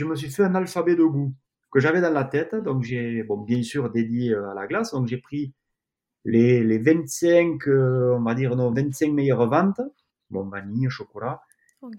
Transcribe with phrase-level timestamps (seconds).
[0.00, 1.34] je me suis fait un alphabet de goût
[1.70, 2.54] que j'avais dans la tête.
[2.54, 4.92] Donc j'ai, bon, bien sûr, dédié à la glace.
[4.92, 5.52] Donc j'ai pris
[6.24, 9.80] les, les 25, on va dire, non, 25 meilleures ventes.
[10.30, 11.42] Bon, vanille, chocolat.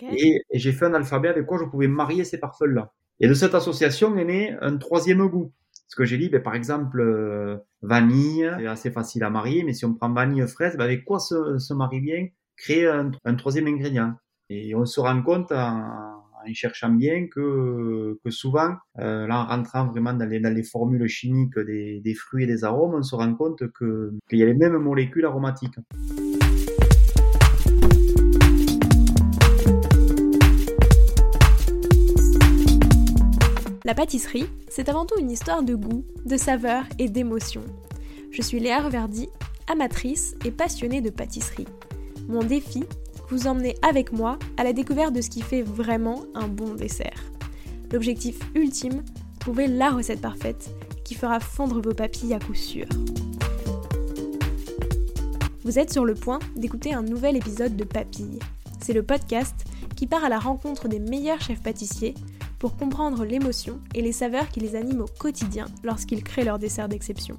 [0.01, 2.91] Et, j'ai fait un alphabet avec quoi je pouvais marier ces parfums-là.
[3.19, 5.51] Et de cette association est né un troisième goût.
[5.87, 9.73] Ce que j'ai dit, ben, par exemple, euh, vanille, c'est assez facile à marier, mais
[9.73, 12.27] si on prend vanille fraise, ben, avec quoi se, se marie bien?
[12.55, 14.15] Créer un, un, troisième ingrédient.
[14.49, 20.13] Et on se rend compte en, en cherchant bien que, souvent, euh, en rentrant vraiment
[20.13, 24.43] dans les, formules chimiques des, fruits et des arômes, on se rend compte qu'il y
[24.43, 25.75] a les mêmes molécules aromatiques.
[33.83, 37.63] La pâtisserie, c'est avant tout une histoire de goût, de saveur et d'émotion.
[38.31, 39.27] Je suis Léa Reverdy,
[39.67, 41.67] amatrice et passionnée de pâtisserie.
[42.29, 42.85] Mon défi,
[43.31, 47.23] vous emmener avec moi à la découverte de ce qui fait vraiment un bon dessert.
[47.91, 49.03] L'objectif ultime,
[49.39, 50.69] trouver la recette parfaite
[51.05, 52.85] qui fera fondre vos papilles à coup sûr.
[55.63, 58.39] Vous êtes sur le point d'écouter un nouvel épisode de Papilles.
[58.81, 59.55] C'est le podcast
[59.95, 62.15] qui part à la rencontre des meilleurs chefs pâtissiers
[62.59, 66.89] pour comprendre l'émotion et les saveurs qui les animent au quotidien lorsqu'ils créent leur dessert
[66.89, 67.37] d'exception.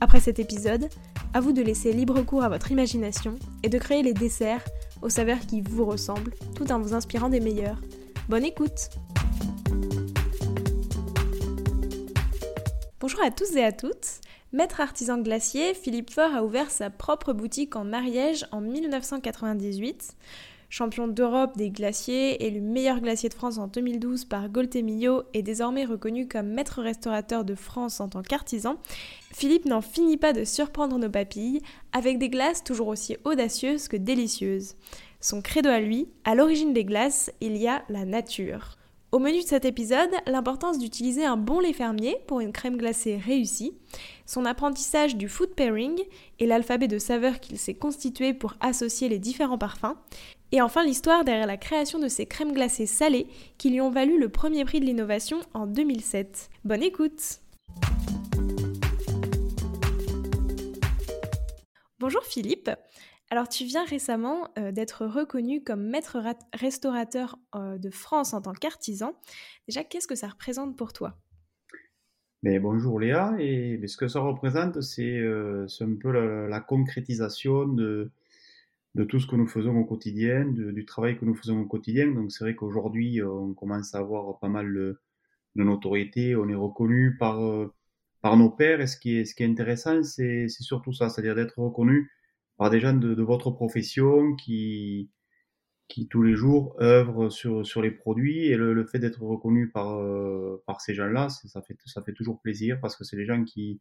[0.00, 0.88] Après cet épisode,
[1.32, 4.64] à vous de laisser libre cours à votre imagination et de créer les desserts
[5.02, 7.80] aux saveurs qui vous ressemblent, tout en vous inspirant des meilleurs.
[8.28, 8.90] Bonne écoute
[13.00, 14.20] Bonjour à tous et à toutes.
[14.52, 20.16] Maître artisan glacier, Philippe Faure a ouvert sa propre boutique en Ariège en 1998
[20.68, 25.84] champion d'Europe des glaciers, élu meilleur glacier de France en 2012 par Goltemillo et désormais
[25.84, 28.76] reconnu comme maître restaurateur de France en tant qu'artisan,
[29.32, 31.60] Philippe n'en finit pas de surprendre nos papilles
[31.92, 34.74] avec des glaces toujours aussi audacieuses que délicieuses.
[35.20, 38.76] Son credo à lui, à l'origine des glaces, il y a la nature.
[39.12, 43.16] Au menu de cet épisode, l'importance d'utiliser un bon lait fermier pour une crème glacée
[43.16, 43.72] réussie,
[44.26, 45.98] son apprentissage du food pairing
[46.40, 49.94] et l'alphabet de saveurs qu'il s'est constitué pour associer les différents parfums,
[50.56, 53.26] et enfin l'histoire derrière la création de ces crèmes glacées salées
[53.58, 56.48] qui lui ont valu le premier prix de l'innovation en 2007.
[56.64, 57.42] Bonne écoute
[61.98, 62.70] Bonjour Philippe
[63.28, 66.22] alors tu viens récemment euh, d'être reconnu comme maître
[66.54, 69.14] restaurateur euh, de France en tant qu'artisan.
[69.66, 71.18] Déjà, qu'est-ce que ça représente pour toi?
[72.44, 76.12] Mais bonjour Léa, et ce que ça représente, c'est euh, un peu
[76.46, 78.12] la concrétisation de,
[78.96, 82.10] de tout ce que nous faisons au quotidien, du travail que nous faisons au quotidien.
[82.12, 84.98] Donc c'est vrai qu'aujourd'hui, on commence à avoir pas mal de,
[85.54, 87.74] notoriété, on est reconnu par, euh,
[88.22, 88.80] par nos pairs.
[88.80, 92.10] Et ce qui est, ce qui est intéressant, c'est surtout ça, c'est-à-dire d'être reconnu
[92.56, 95.10] par des gens de, votre profession qui,
[95.88, 98.46] qui tous les jours œuvrent sur, sur les produits.
[98.46, 102.40] Et le, fait d'être reconnu par, euh, par ces gens-là, ça fait, ça fait toujours
[102.40, 103.78] plaisir parce que c'est des gens qui,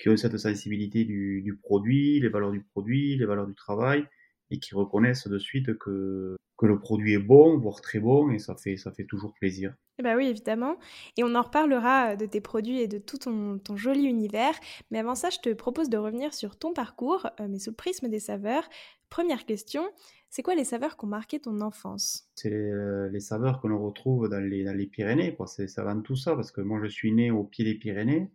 [0.00, 4.04] qui ont cette sensibilité du, du produit, les valeurs du produit, les valeurs du travail
[4.50, 8.38] et qui reconnaissent de suite que, que le produit est bon, voire très bon, et
[8.38, 9.74] ça fait, ça fait toujours plaisir.
[9.98, 10.76] Eh ben oui, évidemment.
[11.16, 14.54] Et on en reparlera euh, de tes produits et de tout ton, ton, joli univers.
[14.90, 17.76] Mais avant ça, je te propose de revenir sur ton parcours, euh, mais sous le
[17.76, 18.68] prisme des saveurs.
[19.10, 19.82] Première question,
[20.30, 22.28] c'est quoi les saveurs qui ont marqué ton enfance?
[22.36, 25.36] C'est les, euh, les, saveurs que l'on retrouve dans les, dans les Pyrénées.
[25.46, 28.30] C'est avant tout ça, parce que moi, je suis né au pied des Pyrénées,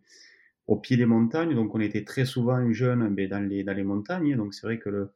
[0.66, 1.54] au pied des montagnes.
[1.54, 4.36] Donc, on était très souvent jeunes mais dans, les, dans les montagnes.
[4.36, 5.12] Donc, c'est vrai que le,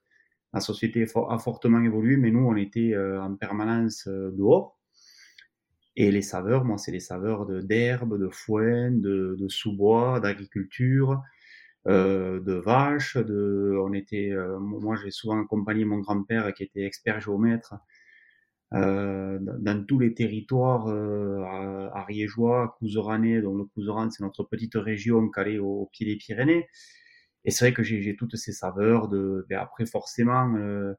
[0.53, 4.79] la société a fortement évolué, mais nous, on était euh, en permanence euh, dehors.
[5.97, 11.21] Et les saveurs, moi, c'est les saveurs d'herbe, de, foin, de, de sous-bois, d'agriculture,
[11.89, 13.17] euh, de vaches.
[13.17, 17.75] De, on était, euh, moi, j'ai souvent accompagné mon grand-père qui était expert géomètre
[18.75, 23.41] euh, dans tous les territoires euh, ariégeois, couseranais.
[23.41, 26.69] Donc le Couseran, c'est notre petite région calée au pied des Pyrénées.
[27.45, 29.47] Et c'est vrai que j'ai toutes ces saveurs de.
[29.49, 30.95] Ben après, forcément, euh,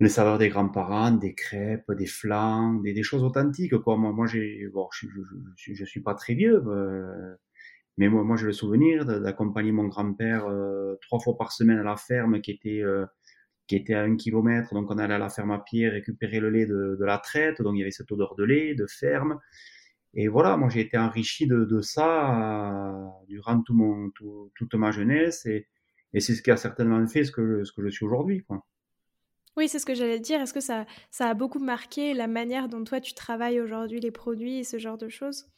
[0.00, 3.76] les saveurs des grands-parents, des crêpes, des flans, des, des, choses authentiques.
[3.78, 3.96] Quoi.
[3.98, 5.06] Moi, moi j'ai, bon, je,
[5.56, 7.36] je, je, suis pas très vieux, euh,
[7.98, 11.82] mais moi, moi j'ai le souvenir d'accompagner mon grand-père euh, trois fois par semaine à
[11.82, 13.04] la ferme qui était euh,
[13.66, 14.74] qui était à un kilomètre.
[14.74, 17.60] Donc on allait à la ferme à pied récupérer le lait de, de la traite.
[17.62, 19.38] Donc il y avait cette odeur de lait, de ferme.
[20.14, 24.74] Et voilà, moi j'ai été enrichi de, de ça euh, durant tout mon, tout, toute
[24.74, 25.68] ma jeunesse et,
[26.12, 28.42] et c'est ce qui a certainement fait ce que, ce que je suis aujourd'hui.
[28.42, 28.64] Quoi.
[29.56, 30.40] Oui, c'est ce que j'allais dire.
[30.40, 34.10] Est-ce que ça, ça a beaucoup marqué la manière dont toi tu travailles aujourd'hui les
[34.10, 35.48] produits et ce genre de choses?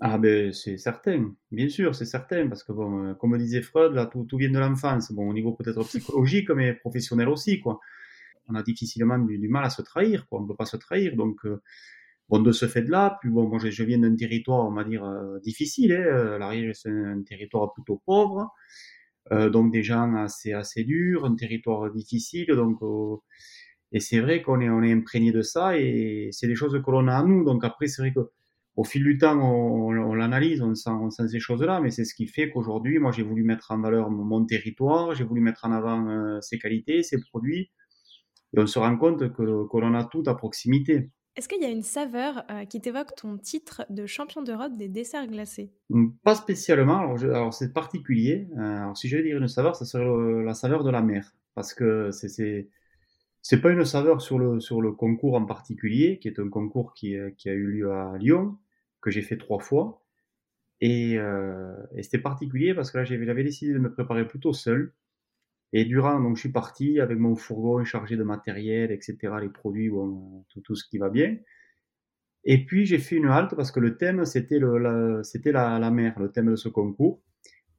[0.00, 3.92] Ah ben c'est certain, bien sûr, c'est certain, parce que bon, euh, comme disait Freud,
[3.94, 5.12] là tout, tout vient de l'enfance.
[5.12, 7.78] Bon, au niveau peut-être psychologique, mais professionnel aussi, quoi.
[8.48, 10.40] On a difficilement du, du, mal à se trahir, quoi.
[10.40, 11.46] On ne peut pas se trahir, donc.
[11.46, 11.62] Euh,
[12.28, 15.04] Bon, de ce fait-là, puis bon, moi je, viens d'un territoire, on va dire,
[15.42, 15.92] difficile.
[15.92, 16.38] Hein.
[16.38, 18.50] L'Ariège, c'est un, territoire plutôt pauvre,
[19.30, 22.78] donc des gens assez assez durs, un territoire difficile, donc
[23.92, 26.90] et c'est vrai qu'on est on est imprégné de ça et c'est des choses que
[26.90, 27.44] l'on a à nous.
[27.44, 28.30] Donc après, c'est vrai que
[28.76, 32.04] au fil du temps, on, on, l'analyse, on sent, on sent ces choses-là, mais c'est
[32.04, 35.64] ce qui fait qu'aujourd'hui, moi, j'ai voulu mettre en valeur mon, territoire, j'ai voulu mettre
[35.64, 37.70] en avant euh, ses qualités, ses produits,
[38.56, 41.10] et on se rend compte que, l'on a tout à proximité.
[41.36, 44.88] Est-ce qu'il y a une saveur euh, qui t'évoque ton titre de champion d'Europe des
[44.88, 45.72] desserts glacés?
[45.90, 48.48] Hum, Pas spécialement, alors, c'est particulier.
[48.56, 51.34] Euh, alors si je vais dire une saveur, ça serait la saveur de la mer,
[51.54, 52.68] parce que c'est
[53.42, 56.94] c'est pas une saveur sur le sur le concours en particulier, qui est un concours
[56.94, 58.58] qui, qui a eu lieu à Lyon,
[59.02, 60.02] que j'ai fait trois fois.
[60.82, 64.92] Euh, et c'était particulier parce que là, j'avais décidé de me préparer plutôt seul.
[65.76, 69.90] Et durant, donc, je suis parti avec mon fourgon chargé de matériel, etc., les produits,
[70.48, 71.36] tout, tout ce qui va bien.
[72.44, 76.16] Et puis, j'ai fait une halte parce que le thème, c'était la, la, la, mer,
[76.20, 77.20] le thème de ce concours.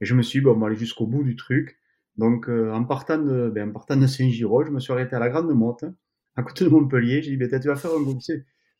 [0.02, 1.80] Et je me suis dit, bon, on va aller jusqu'au bout du truc.
[2.18, 5.54] Donc, euh, en partant de, ben, de Saint-Giraud, je me suis arrêté à la Grande
[5.54, 5.86] Motte,
[6.36, 7.22] à côté de Montpellier.
[7.22, 8.20] J'ai dit, ben, tu vas faire un groupe.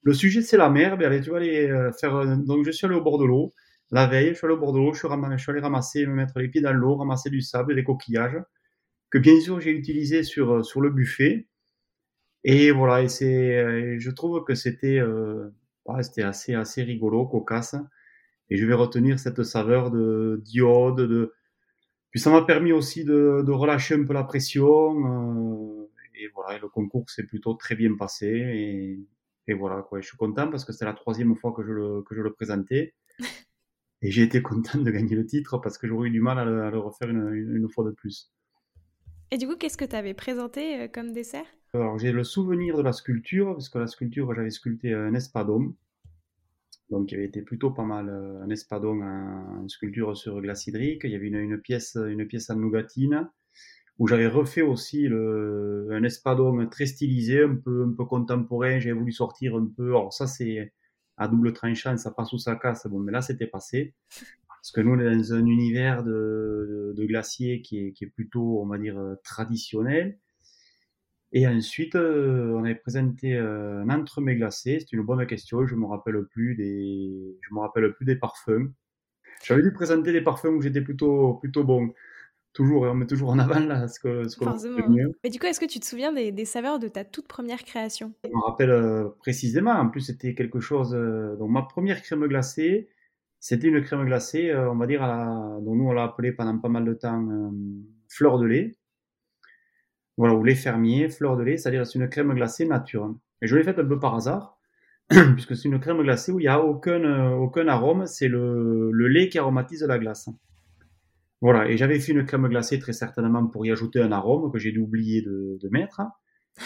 [0.02, 0.98] Le sujet, c'est la mer.
[0.98, 2.38] Ben, allez, tu vas aller euh, faire.
[2.38, 3.54] Donc, je suis allé au bord de l'eau.
[3.92, 4.92] La veille, je suis allé au bord de l'eau.
[4.94, 8.42] Je, suis allé ramasser, me mettre les pieds dans l'eau, ramasser du sable, des coquillages,
[9.16, 11.48] que bien sûr j'ai utilisé sur euh, sur le buffet.
[12.44, 13.02] Et voilà.
[13.04, 15.52] Et c'est, je trouve que c'était, euh,
[16.02, 17.76] c'était assez assez rigolo, cocasse.
[18.50, 21.34] Et je vais retenir cette saveur de d'iode, de.
[22.12, 24.70] Puis ça m'a permis aussi de, de, relâcher un peu la pression.
[25.08, 26.58] Euh, et voilà.
[26.58, 28.28] Et le concours s'est plutôt très bien passé.
[28.28, 29.00] Et,
[29.48, 30.02] et voilà, quoi.
[30.02, 32.34] Je suis content parce que c'est la troisième fois que je le, que je le
[32.34, 32.96] présentais.
[34.02, 36.46] Et j'ai été content de gagner le titre parce que j'aurais eu du mal à
[36.46, 38.35] le, refaire une, une, fois de plus.
[39.32, 41.46] Et du coup, qu'est-ce que tu avais présenté euh, comme dessert?
[41.74, 45.74] Alors, j'ai le souvenir de la sculpture, parce que la sculpture, j'avais sculpté un espadon.
[46.90, 51.02] Donc, il avait été plutôt pas mal, euh, un espadon en, sculpture sur glace hydrique.
[51.04, 53.30] Il y avait une, une pièce, une pièce en nougatine
[53.98, 58.78] où j'avais refait aussi un espadon très stylisé, un peu, un peu contemporain.
[58.80, 59.88] J'avais voulu sortir un peu.
[59.88, 60.74] Alors ça, c'est
[61.18, 62.88] à double tranchant, ça passe ou ça casse.
[62.88, 63.94] Bon, mais là, c'était passé.
[64.66, 68.08] Parce que nous, on est dans un univers de, de, glacier qui est, qui est,
[68.08, 70.18] plutôt, on va dire, traditionnel.
[71.34, 74.80] Et ensuite, euh, on avait présenté euh, un entremets glacé.
[74.80, 75.68] C'est une bonne question.
[75.68, 78.74] Je me rappelle plus des, je me rappelle plus des parfums.
[79.44, 81.94] J'avais dû présenter des parfums où j'étais plutôt, plutôt bon
[82.54, 84.40] toujours, on met toujours en avant là, ce que ce
[85.24, 88.14] Mais du coup, est-ce que tu te souviens des, saveurs de ta toute première création?
[88.24, 89.74] Je me rappelle euh, précisément.
[89.74, 90.96] En plus, c'était quelque chose.
[90.96, 92.88] Euh, donc, ma première crème glacée,
[93.40, 96.32] c'était une crème glacée, euh, on va dire, à la, dont nous on l'a appelée
[96.32, 97.52] pendant pas mal de temps
[98.10, 98.76] fleur de lait.
[100.18, 103.14] Voilà, ou lait fermier, fleur de lait, c'est-à-dire c'est une crème glacée nature.
[103.42, 104.58] Et je l'ai faite un peu par hasard,
[105.10, 109.30] puisque c'est une crème glacée où il n'y a aucun, aucun arôme, c'est le, lait
[109.30, 110.30] qui aromatise la glace.
[111.42, 114.58] Voilà, et j'avais fait une crème glacée très certainement pour y ajouter un arôme que
[114.58, 116.02] j'ai dû oublier de, mettre.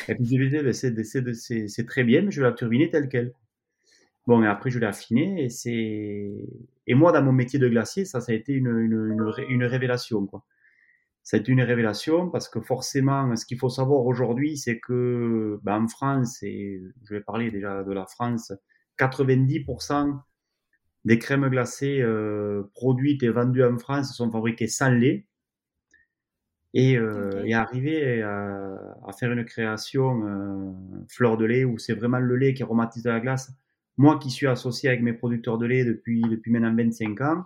[0.08, 3.34] Et puis j'ai dit, ben, c'est très bien, mais je vais la turbiner telle qu'elle.
[4.30, 6.30] Bon, et après je l'ai affinée, et c'est...
[6.86, 9.64] Et moi, dans mon métier de glacier, ça, ça a été une, une, une, une
[9.64, 10.46] révélation, quoi.
[11.24, 15.60] Ça a été une révélation parce que forcément, ce qu'il faut savoir aujourd'hui, c'est que
[15.64, 18.54] ben, en France, et je vais parler déjà de la France,
[19.00, 20.20] 90%
[21.06, 25.26] des crèmes glacées euh, produites et vendues en France sont fabriquées sans lait.
[26.76, 28.78] Et, euh, et arriver à,
[29.08, 30.72] à, faire une création euh,
[31.08, 33.52] fleur de lait où c'est vraiment le lait qui aromatise la glace.
[34.00, 37.44] Moi qui suis associé avec mes producteurs de lait depuis, maintenant 25 ans,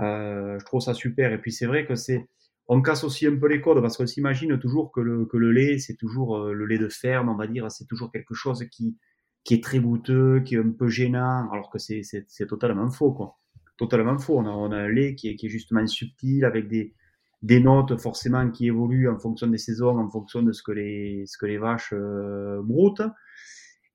[0.00, 1.32] euh, je trouve ça super.
[1.32, 2.28] Et puis c'est vrai que c'est,
[2.66, 5.94] on casse aussi un peu les codes parce qu'on s'imagine toujours que le, lait, c'est
[5.94, 8.98] toujours euh, le lait de ferme, on va dire, c'est toujours quelque chose qui,
[9.44, 13.12] qui est très goûteux, qui est un peu gênant, alors que c'est, c'est, totalement faux,
[13.12, 13.38] quoi.
[13.76, 14.36] Totalement faux.
[14.36, 16.94] On a, un lait qui est, qui est justement subtil, avec des,
[17.42, 21.26] des notes forcément qui évoluent en fonction des saisons, en fonction de ce que les,
[21.26, 23.02] ce que les vaches euh, broutent.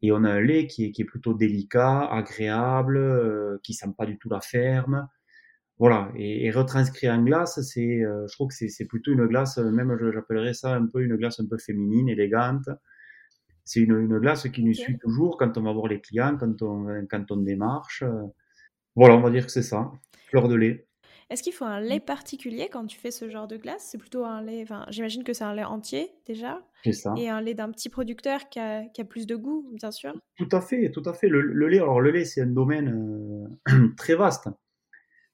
[0.02, 3.94] Et on a un lait qui est, qui est plutôt délicat, agréable, euh, qui sent
[3.98, 5.08] pas du tout la ferme.
[5.78, 6.12] Voilà.
[6.16, 9.98] Et, et retranscrit en glace, c'est, euh, je trouve que c'est, plutôt une glace, même
[10.14, 12.70] j'appellerais ça un peu une glace un peu féminine, élégante,
[13.64, 16.62] c'est une, une, glace qui nous suit toujours quand on va voir les clients, quand
[16.64, 18.04] on, quand on démarche.
[18.96, 19.92] Voilà, on va dire que c'est ça,
[20.30, 20.89] fleur de lait.
[21.30, 23.88] Est-ce qu'il faut un lait particulier quand tu fais ce genre de glace?
[23.92, 26.62] C'est plutôt un lait, enfin, j'imagine que c'est un lait entier déjà.
[26.84, 27.14] C'est ça.
[27.18, 30.14] Et un lait d'un petit producteur qui a, qui a, plus de goût, bien sûr.
[30.38, 31.28] Tout à fait, tout à fait.
[31.28, 34.50] Le, le lait, alors le lait, c'est un domaine euh, très vaste.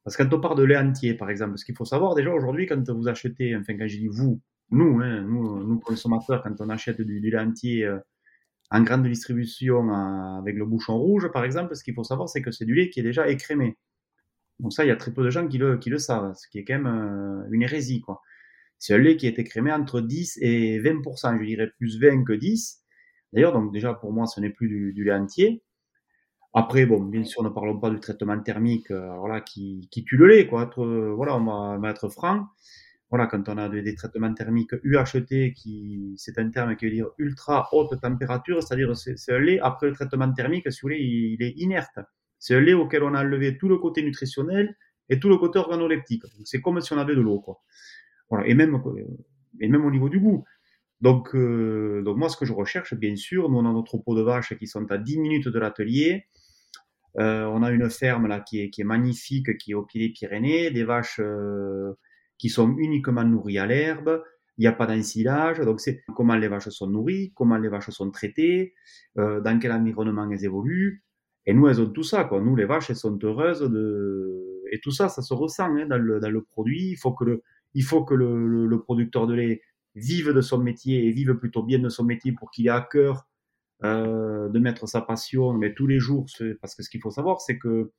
[0.04, 2.32] Parce que quand on parle de lait entier, par exemple, ce qu'il faut savoir déjà
[2.34, 6.60] aujourd'hui, quand vous achetez, enfin, quand je dis vous, nous, hein, nous, nous consommateurs, quand
[6.60, 8.00] on achète du, du lait entier, euh,
[8.72, 9.94] en grande distribution
[10.40, 12.90] avec le bouchon rouge, par exemple, ce qu'il faut savoir, c'est que c'est du lait
[12.90, 13.78] qui est déjà écrémé.
[14.60, 16.66] Donc ça, il y a très peu de gens qui le, savent, ce qui est
[16.66, 18.02] quand même euh, une hérésie.
[18.02, 18.22] quoi.
[18.80, 22.34] C'est un lait qui est écrémé entre 10 et 20%, je dirais plus 20 que
[22.34, 22.82] 10.
[23.34, 25.64] D'ailleurs, donc déjà pour moi, ce n'est plus du, lait entier.
[26.54, 30.18] Après, bon, bien sûr, ne parlons pas du traitement thermique, euh, alors qui, qui tue
[30.18, 30.70] le lait, quoi.
[30.78, 32.48] voilà, on va, être franc.
[33.10, 37.10] Voilà, quand on a des, traitements thermiques UHT, qui, c'est un terme qui veut dire
[37.18, 41.44] ultra haute température, c'est-à-dire c'est, un lait après le traitement thermique, si vous voulez, il,
[41.44, 42.00] est inerte.
[42.40, 44.78] C'est un lait auquel on a enlevé tout le côté nutritionnel
[45.10, 46.24] et tout le côté organoleptique.
[46.44, 47.62] C'est comme si on avait de l'eau, quoi.
[48.30, 48.82] Voilà, et même,
[49.60, 50.44] et même au niveau du goût.
[51.02, 54.16] Donc, euh, donc moi, ce que je recherche, bien sûr, nous on a notre pot
[54.16, 56.26] de vache qui sont à 10 minutes de l'atelier.
[57.18, 60.08] Euh, on a une ferme là qui est, qui est, magnifique, qui est au pied
[60.08, 61.94] des Pyrénées, des vaches euh,
[62.38, 64.22] qui sont uniquement nourries à l'herbe.
[64.58, 67.90] Il n'y a pas d'ensilage, donc c'est comment les vaches sont nourries, comment les vaches
[67.90, 68.74] sont traitées,
[69.18, 71.04] euh, dans quel environnement elles évoluent.
[71.46, 72.42] Et nous, elles ont tout ça, quoi.
[72.42, 74.64] Nous, les vaches, elles sont heureuses de...
[74.72, 76.90] Et tout ça, ça se ressent hein, dans, le, dans, le, produit.
[76.90, 77.44] Il faut que le,
[77.76, 79.62] il faut que le, producteur de lait
[79.94, 82.82] vive de son métier et vive plutôt bien de son métier pour qu'il ait à
[82.82, 83.28] cœur
[83.84, 86.26] euh, de mettre sa passion, mais tous les jours.
[86.62, 87.92] Parce que ce qu'il faut savoir, c'est que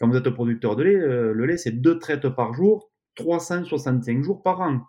[0.00, 4.22] quand vous êtes producteur de lait, euh, le lait, c'est deux traites par jour, 365
[4.22, 4.80] jours par an.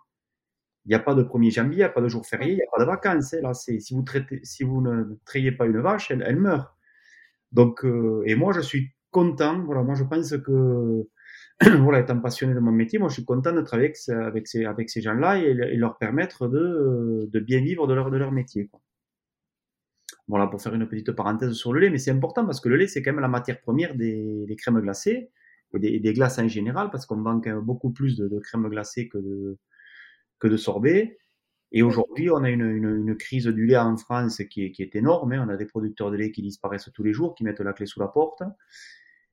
[0.86, 2.56] Il n'y a pas de 1er janvier, il n'y a pas de jour férié, il
[2.56, 3.34] n'y a pas de vacances.
[3.34, 3.40] Hein.
[3.42, 6.72] Là, si vous traitez, si vous ne trayez pas une vache, elle, elle meurt.
[7.52, 9.60] Donc, euh, et moi, je suis content.
[9.64, 11.06] Voilà, moi, je pense que,
[11.80, 15.38] voilà, étant passionné de mon métier, moi, je suis content de travailler avec, ces, gens-là
[15.38, 18.68] et, leur permettre de, de, bien vivre de leur, de leur métier.
[18.68, 18.80] Quoi.
[20.28, 22.76] Voilà, pour faire une petite parenthèse sur le lait, mais c'est important parce que le
[22.76, 25.30] lait, c'est quand même la matière première des, crèmes glacées
[25.74, 29.08] et des, des, glaces en général, parce qu'on vend beaucoup plus de, de crèmes glacées
[29.08, 29.58] que de,
[30.38, 31.18] que de sorbet.
[31.72, 34.82] Et aujourd'hui, on a une, une, une, crise du lait en France qui est, qui
[34.82, 35.32] est énorme.
[35.32, 35.44] Hein.
[35.46, 37.86] On a des producteurs de lait qui disparaissent tous les jours, qui mettent la clé
[37.86, 38.42] sous la porte.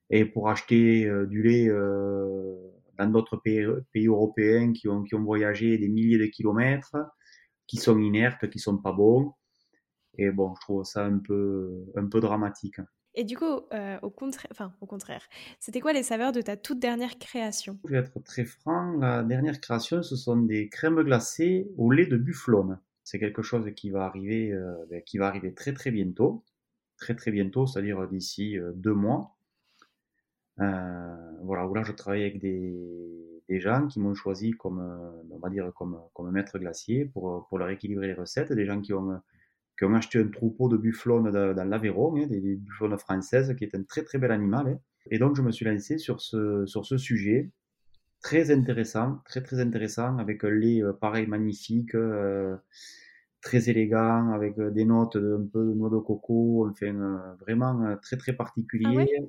[0.10, 2.56] Et pour acheter euh, du lait euh,
[2.98, 6.96] dans d'autres pays, pays, européens qui ont, qui ont voyagé des milliers de kilomètres,
[7.66, 9.34] qui sont inertes, qui sont pas bons.
[10.18, 12.80] Et bon, je trouve ça un peu, un peu dramatique.
[13.18, 15.28] Et du coup, euh, au, contraire,
[15.60, 17.80] c'était quoi les saveurs de ta toute dernière création?
[17.86, 22.06] Je vais être très franc, la dernière création, ce sont des crèmes glacées au lait
[22.06, 22.80] de bufflone.
[23.04, 26.46] C'est quelque chose qui va arriver, euh, ben, qui va arriver très très bientôt,
[26.98, 29.36] très très bientôt, c'est-à-dire d'ici euh, deux mois.
[30.58, 34.80] voilà, où là je travaille avec des, des gens qui m'ont choisi comme,
[35.32, 38.80] on va dire, comme, comme maître glacier pour, pour leur équilibrer les recettes, des gens
[38.80, 39.20] qui ont
[39.78, 43.76] qui ont acheté un troupeau de bufflones dans l'Aveyron, hein, des, bufflones françaises, qui est
[43.76, 44.68] un très très bel animal.
[44.68, 44.80] Hein.
[45.12, 47.52] Et donc je me suis lancé sur ce, sur ce sujet,
[48.22, 52.58] très intéressant, très très intéressant, avec un lait euh, pareil magnifique, euh,
[53.42, 58.18] très élégant, avec euh, des notes un peu de noix de coco, enfin vraiment très
[58.18, 59.24] très particulier, ah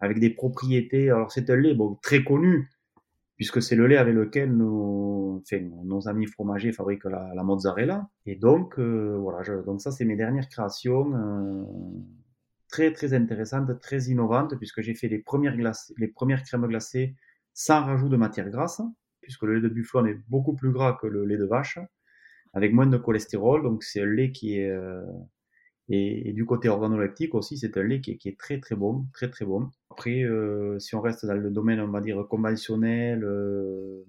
[0.00, 1.10] avec des propriétés.
[1.10, 2.68] Alors c'est un lait bon, très connu,
[3.36, 8.08] puisque c'est le lait avec lequel nos, enfin, nos amis fromagers fabriquent la, la mozzarella.
[8.26, 11.64] Et donc, euh, voilà, je, donc ça, c'est mes dernières créations, euh,
[12.68, 17.16] très très intéressantes, très innovantes, puisque j'ai fait les premières, glaces, les premières crèmes glacées
[17.52, 18.80] sans rajout de matière grasse,
[19.20, 21.78] puisque le lait de bufflon est beaucoup plus gras que le lait de vache,
[22.52, 23.62] avec moins de cholestérol.
[23.62, 25.02] Donc, c'est un lait qui est euh,
[25.88, 29.44] et, du côté organoleptique aussi, c'est un lait qui est, très très bon, très très
[29.44, 29.70] bon.
[29.90, 34.02] Après, euh, si on reste dans le domaine, on va dire conventionnel, euh,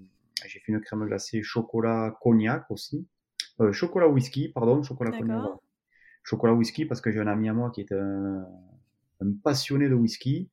[0.46, 3.05] j'ai fait une crème glacée chocolat cognac aussi,
[3.60, 5.50] euh, chocolat whisky, pardon, chocolat cognac,
[6.24, 8.46] chocolat whisky parce que j'ai un ami à moi qui est un,
[9.44, 10.50] passionné de whisky.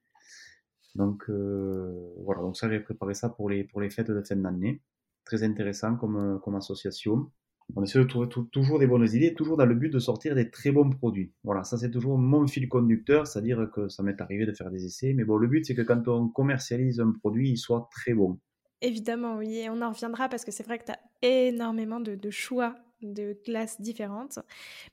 [0.97, 4.83] Donc voilà, donc ça j'ai préparé ça pour les pour les fêtes de fin d'année.
[5.25, 7.31] Très intéressant comme comme association
[7.75, 10.51] on essaie de trouver toujours des bonnes idées, toujours dans le but de sortir des
[10.51, 11.33] très bons produits.
[11.45, 14.85] Voilà, ça c'est toujours mon fil conducteur, c'est-à-dire que ça m'est arrivé de faire des
[14.85, 18.15] essais, mais bon, le but c'est que quand on commercialise un produit, il soit très
[18.15, 18.39] bon.
[18.83, 22.19] Évidemment, oui, et on en reviendra parce que c'est vrai que tu as énormément de,
[22.31, 24.41] choix de classes différentes.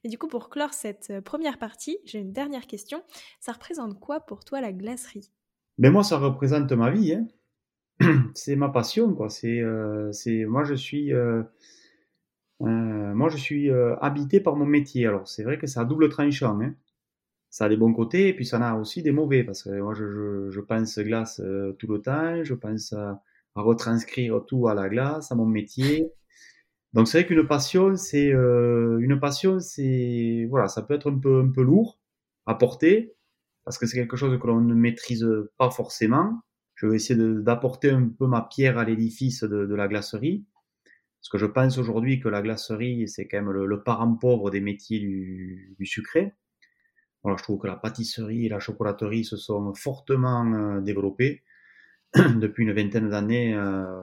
[0.03, 3.03] Mais du coup, pour clore cette euh, première partie, j'ai une dernière question.
[3.39, 5.31] Ça représente quoi pour toi la glacerie?
[5.79, 7.13] Mais moi, ça représente ma vie.
[7.13, 7.27] Hein.
[8.35, 9.29] c'est ma passion, quoi.
[9.29, 11.11] C'est, euh, c'est, moi, je suis.
[11.11, 11.41] Euh,
[12.61, 15.07] euh, moi, je suis euh, habité par mon métier.
[15.07, 16.59] Alors, c'est vrai que c'est à double tranchant.
[16.61, 16.75] Hein.
[17.49, 19.69] Ça a des bons côtés et puis ça en a aussi des mauvais parce que
[19.81, 22.43] moi, je, je, pense glace euh, tout le temps.
[22.43, 23.21] Je pense à,
[23.55, 26.11] retranscrire tout à la glace, à mon métier.
[26.93, 31.41] Donc, c'est vrai qu'une passion, c'est une passion, c'est voilà, ça peut être un peu
[31.41, 31.99] un peu lourd
[32.45, 33.13] à porter
[33.65, 36.41] parce que c'est quelque chose que l'on ne maîtrise pas forcément.
[36.75, 40.45] Je vais essayer d'apporter un peu ma pierre à l'édifice de la glacerie.
[41.19, 44.61] Parce que je pense aujourd'hui que la glacerie, c'est quand même le, parent pauvre des
[44.61, 46.33] métiers du, du, sucré.
[47.23, 51.43] Voilà, je trouve que la pâtisserie et la chocolaterie se sont fortement développées.
[52.15, 53.53] Depuis une vingtaine d'années,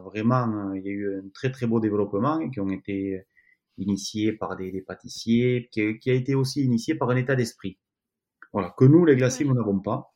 [0.04, 3.25] vraiment, il y a eu un très très beau développement qui ont été
[3.78, 7.78] initiés par des, pâtissiers, qui, qui, a été aussi initié par un état d'esprit.
[8.52, 10.12] Voilà, que nous, les glaciers, nous n'avons pas.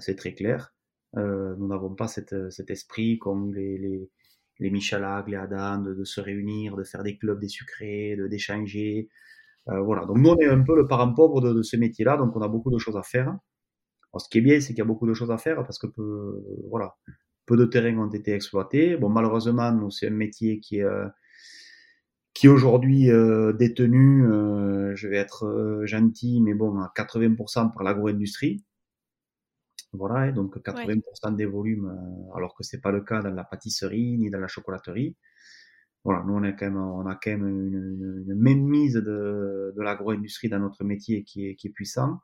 [0.00, 0.74] c'est très clair.
[1.14, 2.34] nous n'avons pas cet
[2.68, 4.10] esprit comme les, les,
[4.58, 9.08] les Michalag, les Adam, de, se réunir, de faire des clubs des sucrés, de d'échanger.
[9.68, 10.04] Euh, voilà.
[10.06, 12.48] Donc nous, on est un peu le parent pauvre de, ce métier-là, donc on a
[12.48, 13.36] beaucoup de choses à faire.
[14.16, 15.86] ce qui est bien, c'est qu'il y a beaucoup de choses à faire parce que
[15.86, 16.94] peu, voilà,
[17.46, 18.96] peu de terrains ont été exploités.
[18.96, 21.06] Bon, malheureusement, c'est un métier qui est euh,
[22.34, 24.24] qui aujourd'hui euh, détenu,
[24.96, 28.64] je vais être gentil, mais bon, à 80% par l'agro-industrie.
[29.96, 34.18] Voilà, donc 80% des volumes, euh, alors que c'est pas le cas dans la pâtisserie
[34.18, 35.16] ni dans la chocolaterie.
[36.04, 39.72] Voilà, nous on, est quand même, on a quand même une, une, même mise de,
[39.74, 42.18] de l'agro-industrie dans notre métier qui est, qui est puissant.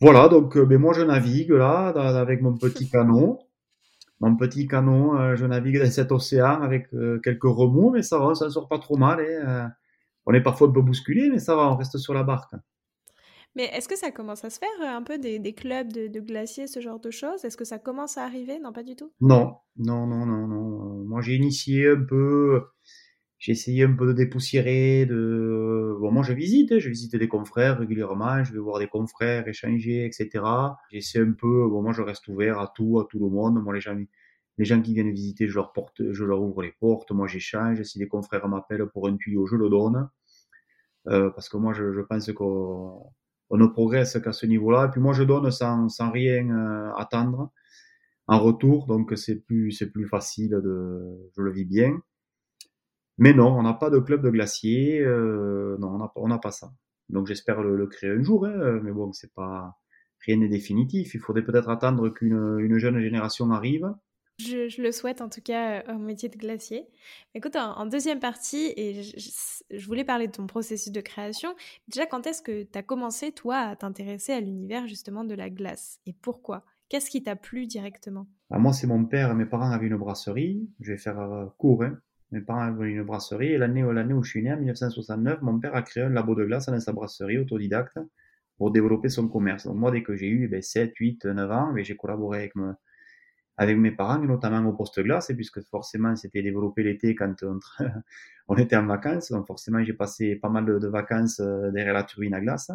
[0.00, 3.40] Voilà, donc euh, ben moi je navigue là avec mon petit canot.
[4.20, 6.88] Mon petit canot, euh, je navigue dans cet océan avec
[7.24, 9.20] quelques remous, mais ça va, ça sort pas trop mal.
[9.20, 9.72] Hein.
[10.26, 12.54] on est parfois un peu bousculé, mais ça va, on reste sur la barque.
[13.56, 16.66] Mais est-ce que ça commence à se faire euh, un peu des, clubs de, glaciers,
[16.66, 17.44] ce genre de choses?
[17.44, 18.58] Est-ce que ça commence à arriver?
[18.60, 21.04] Non, pas du tout Non, non, non, non, non.
[21.04, 22.62] Moi, j'ai initié un peu,
[23.38, 25.96] j'ai essayé un peu de dépoussiérer, de...
[26.00, 26.78] Bon, moi, je visite, hein.
[26.78, 30.44] je visite des confrères régulièrement, je vais voir des confrères, échanger, etc.
[30.92, 33.60] J'essaie un peu, bon, moi, je reste ouvert à tout, à tout le monde.
[33.62, 33.98] Moi, les gens,
[34.58, 37.82] les gens qui viennent visiter, je leur porte, je leur ouvre les portes, moi, j'échange.
[37.82, 40.08] Si des confrères m'appellent pour un tuyau, je le donne.
[41.08, 43.10] Euh, parce que moi, je, je pense qu'on
[43.50, 44.86] on ne progresse qu'à ce niveau-là.
[44.86, 47.50] Et puis moi, je donne sans, rien euh, attendre
[48.28, 52.00] en retour, donc c'est plus, c'est plus facile de, je le vis bien.
[53.18, 56.72] Mais non, on n'a pas de club de glacier, euh, non, on n'a pas ça.
[57.08, 59.76] Donc j'espère le, créer un jour, hein, mais bon, c'est pas,
[60.24, 61.14] rien n'est définitif.
[61.14, 63.92] Il faudrait peut-être attendre qu'une une jeune génération arrive
[64.40, 66.86] je, le souhaite en tout cas euh, au métier de glacier.
[67.34, 71.54] Écoute, en, deuxième partie, et je, voulais parler de ton processus de création.
[71.88, 75.50] Déjà, quand est-ce que tu as commencé, toi, à t'intéresser à l'univers justement de la
[75.50, 76.64] glace Et pourquoi?
[76.88, 78.26] Qu'est-ce qui t'a plu directement?
[78.50, 79.34] Ah, Moi, c'est mon père.
[79.34, 80.68] Mes parents avaient une brasserie.
[80.80, 81.84] Je vais faire euh, court.
[81.84, 81.98] Hein.
[82.32, 83.52] Mes parents avaient une brasserie.
[83.52, 86.34] Et l'année, l'année où je suis né, en 1969, mon père a créé un labo
[86.34, 87.98] de glace dans sa brasserie autodidacte
[88.58, 89.66] pour développer son commerce.
[89.66, 92.74] Donc moi, dès que j'ai eu 7, 8, 9 ans, ben, j'ai collaboré avec me,
[93.60, 97.34] avec mes parents, notamment au poste glace, puisque forcément c'était développé l'été quand
[98.48, 99.30] on, était en vacances.
[99.30, 102.70] Donc forcément j'ai passé pas mal de, vacances euh, derrière la turbine à glace.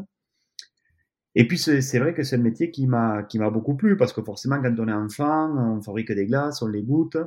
[1.34, 4.14] Et puis c'est vrai que c'est un métier qui m'a qui m'a beaucoup plu parce
[4.14, 7.18] que forcément quand on est enfant, on fabrique des glaces, on les goûte.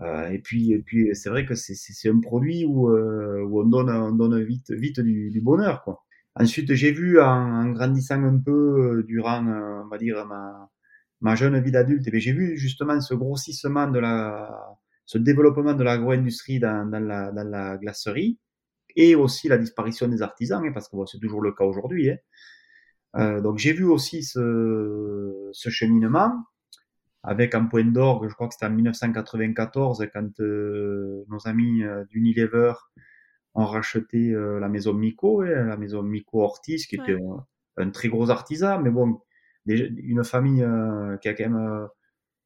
[0.00, 3.64] Euh, et puis et puis c'est vrai que c'est un produit où, euh, où on
[3.64, 6.02] donne on donne vite vite du, du bonheur quoi.
[6.34, 10.71] Ensuite j'ai vu en, en, grandissant un peu durant on va dire ma
[11.22, 16.58] ma jeune vie d'adulte, j'ai vu justement ce grossissement de la, ce développement de l'agro-industrie
[16.58, 18.38] dans, dans, la, dans la glacerie
[18.96, 22.10] et aussi la disparition des artisans, hein, parce que bon, c'est toujours le cas aujourd'hui.
[22.10, 22.16] Hein.
[23.16, 26.32] Euh, donc j'ai vu aussi ce, ce, cheminement
[27.22, 32.04] avec un point d'orgue, je crois que c'était en 1994 quand euh, nos amis euh,
[32.06, 32.72] d'Unilever
[33.54, 37.90] ont racheté euh, la maison Mico, hein, la maison Mico Ortiz, qui était un, un,
[37.90, 39.20] très gros artisan, mais bon,
[39.66, 41.86] une famille euh, qui a quand même euh,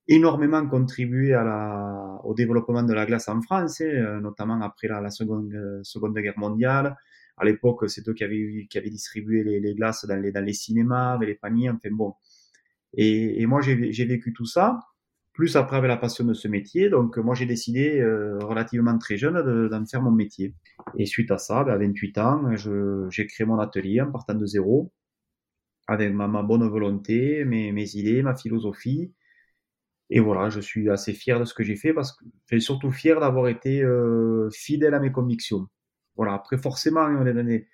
[0.08, 4.88] énormément contribué à la, au développement de la glace en France, hein, euh, notamment après
[4.88, 6.96] la, seconde, seconde Guerre mondiale.
[7.38, 10.44] À l'époque, c'est eux qui avaient, qui avaient distribué les, les, glaces dans les, dans
[10.44, 12.14] les cinémas, avec les paniers, enfin bon.
[12.94, 14.80] Et, et moi, j'ai vécu tout ça,
[15.34, 16.88] plus après avec la passion de ce métier.
[16.88, 18.02] Donc, moi, j'ai décidé
[18.40, 20.54] relativement très jeune d'en faire mon métier.
[20.96, 22.56] Et suite à ça, ben, à 28 ans,
[23.10, 24.90] j'ai créé mon atelier en partant de zéro
[25.86, 29.12] avec ma, ma bonne volonté, mes, mes, idées, ma philosophie.
[30.10, 32.62] Et voilà, je suis assez fier de ce que j'ai fait parce que je suis
[32.62, 35.66] surtout fier d'avoir été euh, fidèle à mes convictions.
[36.16, 37.68] Voilà, après forcément, on est dans des,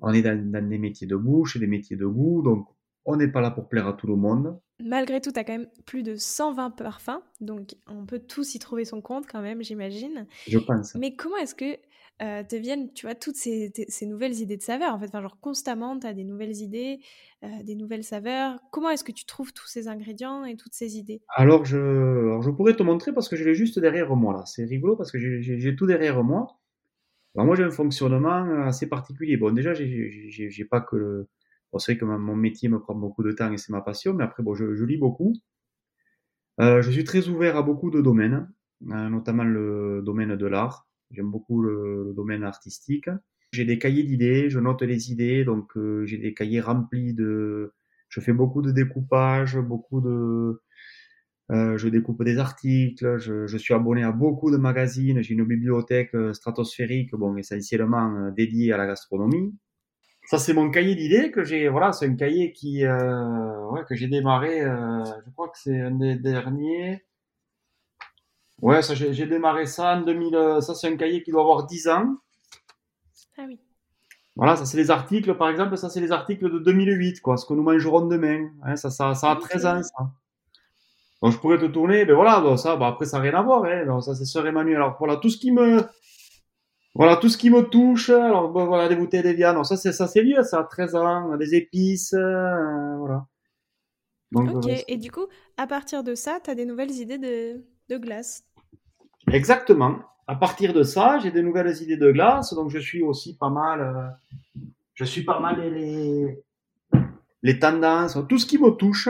[0.00, 2.66] on est dans, dans des métiers de bouche, des métiers de goût, donc
[3.04, 4.58] on n'est pas là pour plaire à tout le monde.
[4.80, 8.58] Malgré tout, tu as quand même plus de 120 parfums, donc on peut tous y
[8.58, 10.26] trouver son compte quand même, j'imagine.
[10.48, 10.94] Je pense.
[10.96, 11.78] Mais comment est-ce que
[12.22, 13.72] euh, te viennent, tu vois, toutes ces,
[14.02, 17.00] nouvelles idées de saveurs en fait enfin, genre constamment, tu as des nouvelles idées,
[17.42, 18.58] euh, des nouvelles saveurs.
[18.70, 21.22] Comment est-ce que tu trouves tous ces ingrédients et toutes ces idées?
[21.28, 24.44] Alors je, je pourrais te montrer parce que je l'ai juste derrière moi là.
[24.46, 26.58] C'est rigolo parce que j'ai tout derrière moi.
[27.34, 29.36] Alors moi j'ai un fonctionnement assez particulier.
[29.36, 31.26] Bon déjà j'ai pas que
[31.74, 34.14] Bon, c'est vrai que mon métier me prend beaucoup de temps et c'est ma passion,
[34.14, 35.32] mais après, bon, je, je lis beaucoup.
[36.60, 38.48] Euh, je suis très ouvert à beaucoup de domaines,
[38.92, 40.86] euh, notamment le domaine de l'art.
[41.10, 43.08] J'aime beaucoup le, le, domaine artistique.
[43.52, 47.72] J'ai des cahiers d'idées, je note les idées, donc euh, j'ai des cahiers remplis de...
[48.08, 50.60] Je fais beaucoup de découpage, beaucoup de...
[51.50, 55.44] Euh, je découpe des articles, je, je, suis abonné à beaucoup de magazines, j'ai une
[55.44, 59.54] bibliothèque euh, stratosphérique, bon, essentiellement euh, dédiée à la gastronomie.
[60.26, 63.94] Ça, c'est mon cahier d'idées que j'ai, voilà, c'est un cahier qui, euh, ouais, que
[63.94, 67.04] j'ai démarré, je crois que c'est un des derniers.
[68.64, 71.86] Ouais, ça, j'ai démarré ça en 2000, ça, c'est un cahier qui doit avoir 10
[71.88, 72.16] ans.
[73.36, 73.60] Ah oui.
[74.36, 77.44] Voilà, ça c'est les articles, par exemple, ça c'est les articles de 2008, quoi, ce
[77.44, 78.48] que nous mangerons demain.
[78.62, 80.10] Hein, ça, ça, ça a 13 ans, ça.
[81.22, 83.64] Donc je pourrais te tourner, ben voilà, ça, ben après ça n'a rien à voir,
[83.66, 84.76] hein, donc ça c'est Sœur Emmanuel.
[84.76, 85.82] Alors voilà, tout ce qui me,
[86.94, 89.92] voilà, tout ce qui me touche, alors voilà, des bouteilles de viande, alors ça c'est
[89.92, 93.26] ça c'est vieux, ça a 13 ans, des épices, euh, voilà.
[94.32, 95.26] Donc, ok, et du coup,
[95.58, 98.42] à partir de ça, tu as des nouvelles idées de, de glace?
[99.32, 103.36] Exactement à partir de ça, j'ai des nouvelles idées de glace, donc je suis aussi
[103.36, 104.60] pas mal, euh,
[104.94, 105.60] je suis pas mal
[107.42, 109.08] les, tendances, tout ce qui me touche.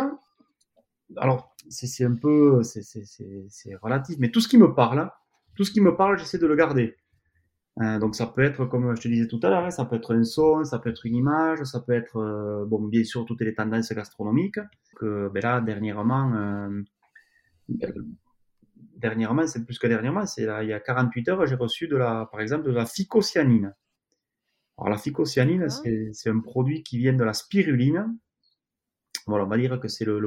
[1.16, 5.10] Alors, c'est un peu, c'est relatif, mais tout ce qui me parle,
[5.54, 6.96] tout ce qui me parle, j'essaie de le garder.
[7.80, 9.96] Euh, donc ça peut être, comme je te disais tout à l'heure, hein, ça peut
[9.96, 13.24] être un son, ça peut être une image, ça peut être, euh, bon, bien sûr,
[13.24, 14.60] toutes les tendances gastronomiques.
[14.96, 16.70] Que ben là, dernièrement,
[18.96, 22.28] dernièrement, c'est plus que dernièrement, c'est il y a 48 heures, j'ai reçu de la,
[22.30, 23.74] par exemple, de la phycocyanine.
[24.78, 25.88] Alors la phycocyanine, ah.
[26.12, 28.16] c'est un produit qui vient de la spiruline.
[29.26, 30.20] Voilà, on va dire que c'est le,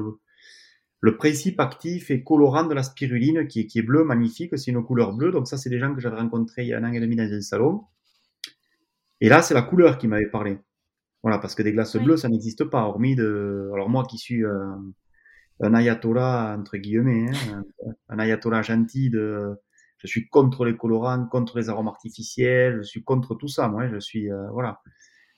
[1.02, 4.72] le, principe actif et colorant de la spiruline qui est, qui est bleu, magnifique, c'est
[4.72, 5.32] une couleur bleue.
[5.32, 7.16] Donc ça, c'est des gens que j'avais rencontrés il y a un an et demi
[7.16, 7.84] dans un salon.
[9.20, 10.60] Et là, c'est la couleur qui m'avait parlé.
[11.24, 13.70] Voilà, parce que des glaces bleues, ça n'existe pas, hormis de...
[13.74, 14.46] Alors moi qui suis...
[14.46, 14.76] Euh,
[15.60, 17.64] un ayatollah entre guillemets, hein,
[18.10, 19.56] un, ayatollah gentil de
[19.98, 23.68] je suis contre les colorants, contre les arômes artificiels, je suis contre tout ça.
[23.68, 24.82] Moi, je suis euh, voilà.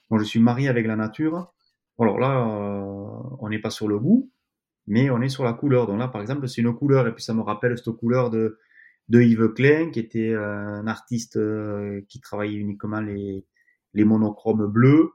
[0.09, 1.53] Moi, je suis marié avec la nature.
[1.99, 4.31] Alors là, euh, on n'est pas sur le goût,
[4.87, 5.87] mais on est sur la couleur.
[5.87, 8.59] Donc là, par exemple, c'est une couleur et puis ça me rappelle cette couleur de
[9.09, 11.39] de Yves Klein, qui était euh, un artiste
[12.07, 13.45] qui travaillait uniquement les
[13.93, 15.11] les monochromes bleus.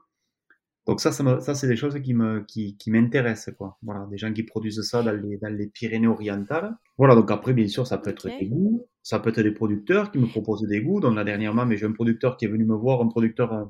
[0.85, 3.77] Donc ça, ça, ça c'est des choses qui me, qui, qui m'intéressent, quoi.
[3.81, 6.75] Voilà, des gens qui produisent ça dans les, dans les Pyrénées-Orientales.
[6.97, 10.11] Voilà, donc après, bien sûr, ça peut être des goûts, ça peut être des producteurs
[10.11, 10.99] qui me proposent des goûts.
[10.99, 13.65] Donc là, dernièrement, mais j'ai un producteur qui est venu me voir, un producteur euh,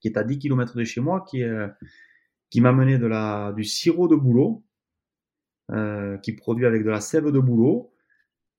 [0.00, 1.68] qui est à 10 km de chez moi, qui, euh,
[2.50, 4.64] qui m'a mené de la, du sirop de bouleau,
[5.70, 7.91] euh, qui produit avec de la sève de bouleau.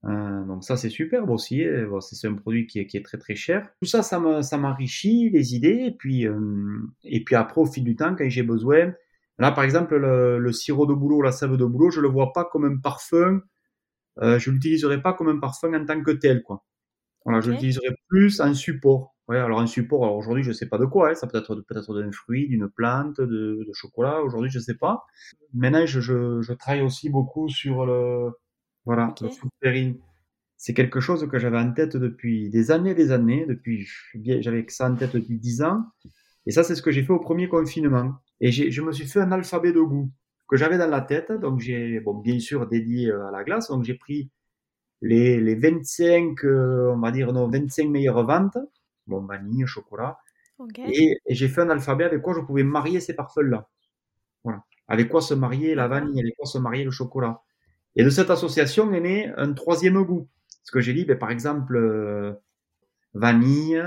[0.06, 3.18] Euh, donc ça c'est superbe aussi, bon, c'est un produit qui est, qui est, très
[3.18, 3.70] très cher.
[3.82, 4.20] Tout ça, ça
[4.58, 8.44] m'enrichit les idées, et puis, euh, et puis après au fil du temps, quand j'ai
[8.44, 8.94] besoin,
[9.40, 12.34] là par exemple le, le, sirop de bouleau, la sève de bouleau, je le vois
[12.34, 13.42] pas comme un parfum,
[14.22, 16.66] euh, je l'utiliserai pas comme un parfum en tant que tel, quoi.
[17.26, 19.16] Voilà, je l'utiliserai plus en support.
[19.30, 21.56] Ouais, alors un support, alors aujourd'hui je sais pas de quoi, hein, ça peut être
[21.68, 25.06] peut-être d'un fruit, d'une plante, de, de chocolat, aujourd'hui je sais pas.
[25.54, 28.32] Maintenant je, je, je travaille aussi beaucoup sur le
[28.86, 29.14] voilà,
[29.60, 29.98] pairing.
[30.58, 34.66] C'est quelque chose que j'avais en tête depuis des années et des années, depuis, j'avais
[34.70, 35.84] ça en tête depuis dix ans.
[36.46, 38.16] Et ça, c'est ce que j'ai fait au premier confinement.
[38.40, 40.12] Et je me suis fait un alphabet de goût
[40.48, 41.32] que j'avais dans la tête.
[41.32, 43.70] Donc, j'ai, bon, bien sûr, dédié euh, à la glace.
[43.70, 44.30] Donc, j'ai pris
[45.02, 48.58] les, les 25, euh, on va dire, non, 25 meilleures ventes.
[49.08, 50.18] Bon, vanille, chocolat.
[50.86, 53.70] Et, et j'ai fait un alphabet avec quoi je pouvais marier ces parfums-là.
[54.44, 54.64] Voilà.
[54.88, 57.42] Avec quoi se marier la vanille, avec quoi se marier le chocolat.
[57.96, 60.28] Et de cette association est né un troisième goût.
[60.64, 62.34] Ce que j'ai dit, ben, par exemple, euh,
[63.14, 63.84] vanille,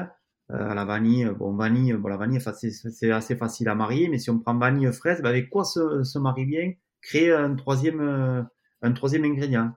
[0.50, 4.30] euh, la vanille, bon, vanille, bon, la vanille, c'est assez facile à marier, mais si
[4.30, 8.42] on prend vanille fraise, ben, avec quoi se, se marie bien Créer un troisième, euh,
[8.82, 9.72] un troisième ingrédient.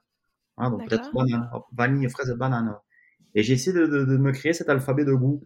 [0.57, 2.75] Hein, donc peut-être banane, vanille, fraise, banane.
[3.35, 5.43] Et j'ai essayé de, de, de, me créer cet alphabet de goût.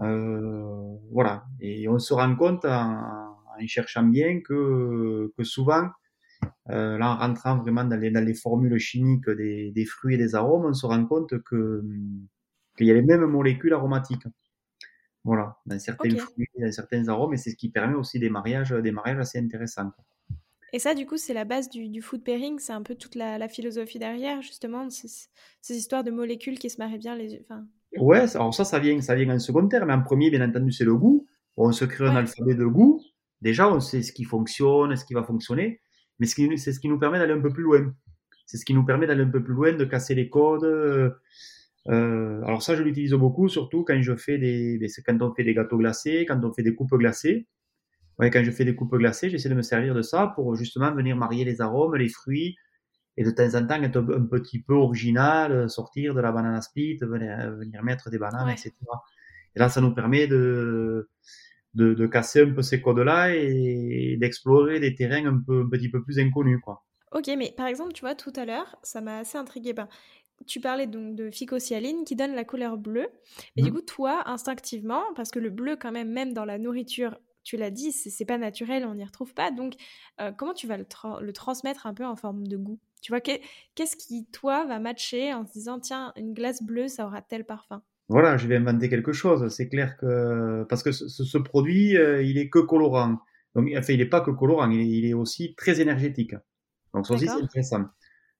[0.00, 1.44] Euh, voilà.
[1.60, 5.90] Et on se rend compte en, en cherchant bien que, que souvent,
[6.70, 10.18] euh, là, en rentrant vraiment dans les, dans les formules chimiques des, des, fruits et
[10.18, 11.82] des arômes, on se rend compte que
[12.76, 14.26] qu'il y a les mêmes molécules aromatiques.
[15.24, 18.70] Voilà, dans certains fruits, dans certains arômes, et c'est ce qui permet aussi des mariages,
[18.70, 19.92] des mariages assez intéressants.
[20.72, 23.14] Et ça, du coup, c'est la base du, du food pairing, c'est un peu toute
[23.14, 25.08] la, la philosophie derrière, justement, ces,
[25.60, 27.66] ces, histoires de molécules qui se marient bien les enfin...
[27.98, 30.72] Ouais, alors ça, ça vient, ça vient en second terme, mais en premier, bien entendu,
[30.72, 31.26] c'est le goût.
[31.58, 33.02] On se crée un alphabet de goût.
[33.42, 35.82] Déjà, on sait ce qui fonctionne, ce qui va fonctionner
[36.48, 37.94] mais c'est ce qui nous permet d'aller un peu plus loin.
[38.46, 40.64] C'est ce qui nous permet d'aller un peu plus loin, de casser les codes.
[40.64, 45.54] Euh, alors ça, je l'utilise beaucoup, surtout quand je fais des, quand on fait des
[45.54, 47.46] gâteaux glacés, quand on fait des coupes glacées.
[48.18, 50.92] Ouais, quand je fais des coupes glacées, j'essaie de me servir de ça pour justement
[50.94, 52.56] venir marier les arômes, les fruits,
[53.16, 56.98] et de temps en temps être un petit peu original, sortir de la banane split,
[57.00, 58.72] venir, venir mettre des bananes, etc.
[59.56, 61.08] Et là, ça nous permet de,
[61.74, 65.90] de, de casser un peu ces codes-là et d'explorer des terrains un, peu, un petit
[65.90, 66.60] peu plus inconnus.
[66.62, 66.84] Quoi.
[67.12, 69.72] Ok, mais par exemple, tu vois, tout à l'heure, ça m'a assez intrigué.
[69.72, 69.88] Ben,
[70.46, 73.08] tu parlais donc de phycocyaline qui donne la couleur bleue.
[73.56, 73.74] Mais du mmh.
[73.74, 77.70] coup, toi, instinctivement, parce que le bleu, quand même, même dans la nourriture, tu l'as
[77.70, 79.50] dit, c'est pas naturel, on n'y retrouve pas.
[79.50, 79.74] Donc,
[80.20, 80.86] euh, comment tu vas le,
[81.20, 82.78] le, transmettre un peu en forme de goût?
[83.00, 87.06] Tu vois, qu'est-ce qui, toi, va matcher en se disant, tiens, une glace bleue, ça
[87.06, 87.82] aura tel parfum?
[88.12, 89.48] Voilà, je vais inventer quelque chose.
[89.48, 90.64] C'est clair que.
[90.68, 93.18] Parce que ce, produit, euh, il est que colorant.
[93.54, 96.34] Donc, enfin, il n'est pas que colorant, il est, aussi très énergétique.
[96.92, 97.86] Donc, ça aussi, c'est intéressant.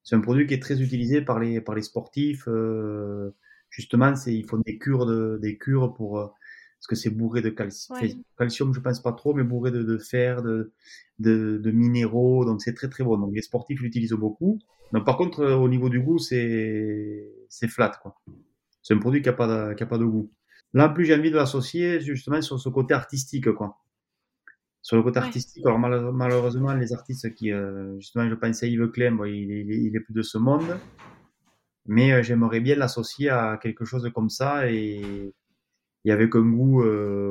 [0.03, 2.45] C'est un produit qui est très utilisé par les, par les sportifs.
[2.49, 3.31] Euh,
[3.71, 7.41] justement, c'est, il faut des cures, de, des cures pour, euh, parce que c'est bourré
[7.41, 7.99] de calcium.
[8.37, 10.73] Calcium, je pense pas trop, mais bourré de, de fer, de,
[11.19, 12.45] de, de, minéraux.
[12.45, 13.17] Donc, c'est très, très bon.
[13.17, 14.59] Donc, les sportifs l'utilisent beaucoup.
[14.93, 18.21] Donc, par contre, euh, au niveau du goût, c'est, c'est flat, quoi.
[18.83, 20.33] C'est un produit qui a pas de, qui a pas de goût.
[20.75, 23.79] Là, en plus, j'ai envie de l'associer justement sur ce côté artistique, quoi
[24.83, 28.91] sur le côté artistique, alors malheureusement, les artistes qui, euh, justement, je pensais à Yves
[28.91, 30.77] Klein, il, il, est plus de ce monde,
[31.87, 35.33] mais euh, j'aimerais bien l'associer à quelque chose comme ça et,
[36.05, 37.31] et avec un goût, euh,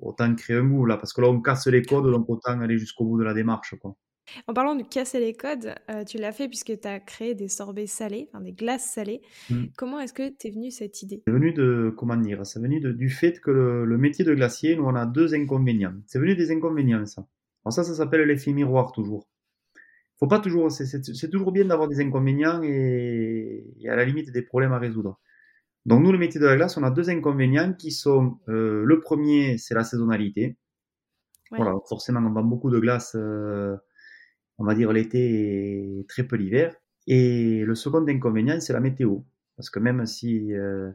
[0.00, 2.78] autant créer un goût là, parce que là on casse les codes, donc autant aller
[2.78, 3.76] jusqu'au bout de la démarche.
[3.80, 3.94] Quoi.
[4.46, 7.48] En parlant de casser les codes, euh, tu l'as fait puisque tu as créé des
[7.48, 9.22] sorbets salés, enfin des glaces salées.
[9.50, 9.64] Mmh.
[9.76, 11.22] Comment est-ce que t'es venu cette idée?
[11.26, 14.84] C'est venu de, comment dire, c'est venu du fait que le, métier de glacier, nous
[14.84, 15.94] on a deux inconvénients.
[16.06, 17.26] C'est venu des inconvénients ça.
[17.64, 19.28] Alors ça, ça s'appelle l'effet miroir toujours.
[20.18, 24.72] Faut pas toujours, c'est toujours bien d'avoir des inconvénients et, à la limite des problèmes
[24.72, 25.20] à résoudre.
[25.86, 29.00] Donc nous, le métier de la glace, on a deux inconvénients qui sont, euh, le
[29.00, 30.56] premier, c'est la saisonnalité.
[31.50, 33.14] Voilà, forcément, on vend beaucoup de glace.
[33.14, 33.76] Euh,
[34.58, 36.74] on va dire l'été et très peu l'hiver.
[37.06, 39.20] Et le second inconvénient, c'est la météo.
[39.56, 40.90] Parce que même si, euh,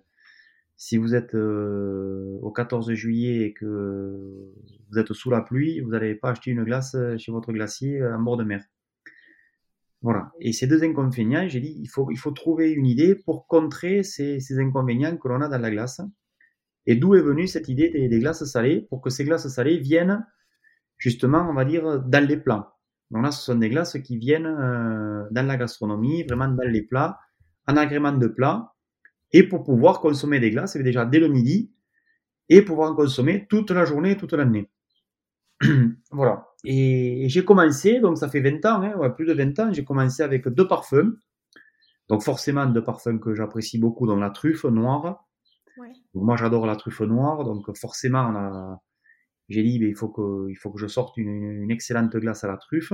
[0.77, 4.45] si vous êtes euh, au 14 juillet et que
[4.91, 8.19] vous êtes sous la pluie, vous n'allez pas acheter une glace chez votre glacier en
[8.19, 8.63] bord de mer.
[10.03, 10.33] Voilà.
[10.41, 14.03] Et ces deux inconvénients, j'ai dit, il faut, il faut trouver une idée pour contrer
[14.03, 16.01] ces, ces inconvénients que l'on a dans la glace.
[16.85, 18.85] Et d'où est venue cette idée des, des, glaces salées?
[18.89, 20.25] Pour que ces glaces salées viennent
[20.97, 22.72] justement, on va dire, dans les plats.
[23.11, 26.81] Donc là, ce sont des glaces qui viennent euh, dans la gastronomie, vraiment dans les
[26.81, 27.19] plats,
[27.67, 28.73] en agrément de plats,
[29.31, 31.71] et pour pouvoir consommer des glaces, eh déjà dès le midi,
[32.49, 34.69] et pouvoir en consommer toute la journée, toute l'année.
[36.11, 36.47] voilà.
[36.63, 40.23] Et, j'ai commencé, donc ça fait 20 ans, hein, plus de 20 ans, j'ai commencé
[40.23, 41.17] avec deux parfums.
[42.09, 45.25] Donc forcément deux parfums que j'apprécie beaucoup, donc la truffe noire.
[46.13, 48.81] moi j'adore la truffe noire, donc forcément on a,
[49.53, 52.47] j'ai dit, ben, il, faut que, il faut que je sorte une, excellente glace à
[52.47, 52.93] la truffe.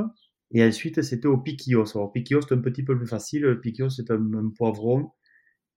[0.51, 1.85] Et ensuite, c'était au piquillos.
[1.95, 3.43] Alors, piquillos, c'est un petit peu plus facile.
[3.43, 5.11] Le piquillos, c'est un, poivron.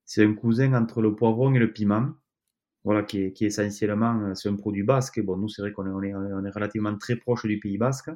[0.04, 2.10] C'est un cousin entre le poivron et le piment.
[2.84, 5.20] Voilà, qui est, qui essentiellement, c'est un produit basque.
[5.22, 7.78] bon, nous, c'est vrai qu'on est, on est, on est, relativement très proche du pays
[7.78, 8.10] basque.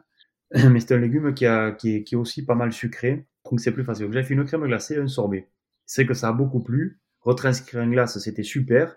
[0.70, 3.28] Mais c'est un légume qui, a, qui, est, qui est aussi pas mal sucré.
[3.50, 4.08] Donc, c'est plus facile.
[4.12, 5.48] J'ai fait une crème glacée et un sorbet.
[5.84, 7.00] C'est que ça a beaucoup plu.
[7.20, 8.96] Retranscrire en glace, c'était super.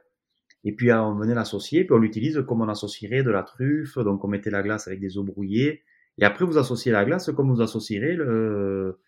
[0.63, 3.97] Et puis on venait l'associer, puis on l'utilise comme on associerait de la truffe.
[3.97, 5.83] Donc on mettait la glace avec des eaux brouillées.
[6.17, 8.99] Et après vous associez la glace comme vous associerez le,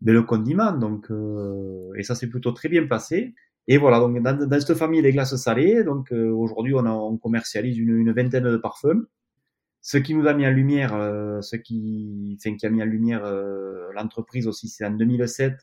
[0.00, 0.72] ben, le condiment.
[0.72, 3.34] Donc euh, et ça s'est plutôt très bien passé.
[3.68, 7.18] Et voilà, donc dans, dans cette famille des glaces salées, donc euh, aujourd'hui on, on,
[7.18, 9.06] commercialise une, une, vingtaine de parfums.
[9.82, 12.86] Ce qui nous a mis en lumière, euh, ce qui, enfin, qui a mis en
[12.86, 15.54] lumière euh, l'entreprise aussi, c'est en 2007,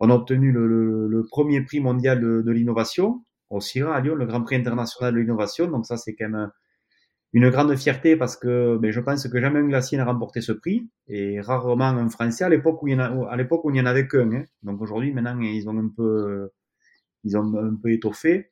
[0.00, 4.00] on a obtenu le, le, le premier prix mondial de, de l'innovation au CIRA à
[4.00, 5.68] Lyon, le Grand Prix international de l'innovation.
[5.68, 6.50] Donc ça, c'est quand même
[7.32, 10.52] une grande fierté parce que ben, je pense que jamais un glacier n'a remporté ce
[10.52, 13.70] prix et rarement un Français à l'époque où il y en a, à l'époque où
[13.70, 14.32] il y en avait qu'un.
[14.32, 14.44] Hein.
[14.62, 16.50] Donc aujourd'hui, maintenant, ils ont un peu,
[17.24, 18.50] ils ont un peu étoffé.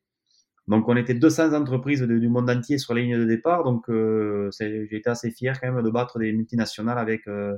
[0.69, 3.63] Donc on était 200 entreprises du monde entier sur la ligne de départ.
[3.65, 7.57] Donc euh, j'ai été assez fier quand même de battre des multinationales avec euh,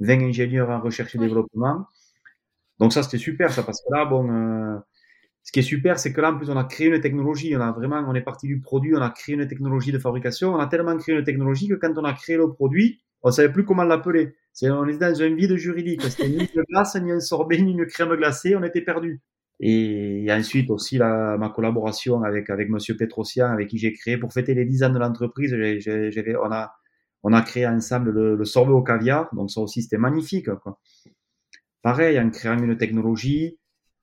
[0.00, 1.86] 20 ingénieurs en recherche et développement.
[2.78, 4.78] Donc ça c'était super ça parce que là bon euh,
[5.48, 7.56] ce qui est super, c'est que là, en plus, on a créé une technologie.
[7.56, 10.54] On a vraiment, on est parti du produit, on a créé une technologie de fabrication.
[10.54, 13.50] On a tellement créé une technologie que quand on a créé le produit, on savait
[13.50, 14.34] plus comment l'appeler.
[14.52, 16.02] C'est, on était dans un vide juridique.
[16.02, 18.56] C'était ni une glace, ni un sorbet, ni une crème glacée.
[18.56, 19.22] On était perdu.
[19.58, 24.34] Et, ensuite aussi la, ma collaboration avec avec Monsieur Petrosian, avec qui j'ai créé pour
[24.34, 25.56] fêter les 10 ans de l'entreprise.
[25.56, 26.74] J'ai, on a
[27.22, 29.34] on a créé ensemble le, le, sorbet au caviar.
[29.34, 30.50] Donc ça aussi c'était magnifique.
[30.56, 30.78] Quoi.
[31.80, 33.57] Pareil, en créant une technologie,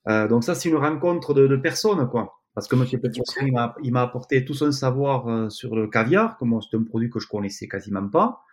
[0.08, 2.42] euh, donc ça, c'est une rencontre de, de, personnes, quoi.
[2.54, 3.02] Parce que M.
[3.02, 7.10] Petrosien, il m'a apporté tout son savoir euh, sur le caviar, comme c'est un produit
[7.10, 8.44] que je connaissais quasiment pas.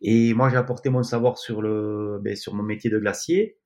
[0.00, 3.58] Et moi, j'ai apporté mon savoir sur le, ben, sur mon métier de glacier.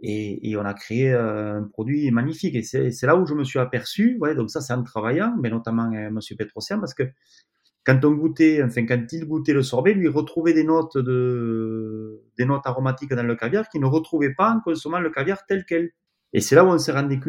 [0.00, 2.54] Et, on a créé un produit magnifique.
[2.54, 5.50] Et c'est là où je me suis aperçu, ouais, donc ça c'est en travaillant, mais
[5.50, 7.04] notamment euh, Monsieur Petrosian, parce que
[7.84, 12.44] quand on goûtait, enfin quand il goûtait le sorbet, lui retrouvait des notes de, des
[12.44, 15.90] notes aromatiques dans le caviar qu'il ne retrouvait pas en consommant le caviar tel quel.
[16.32, 17.20] Et c'est là où on s'est rendu,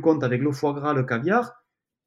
[0.00, 1.52] compte avec le foie gras, le caviar,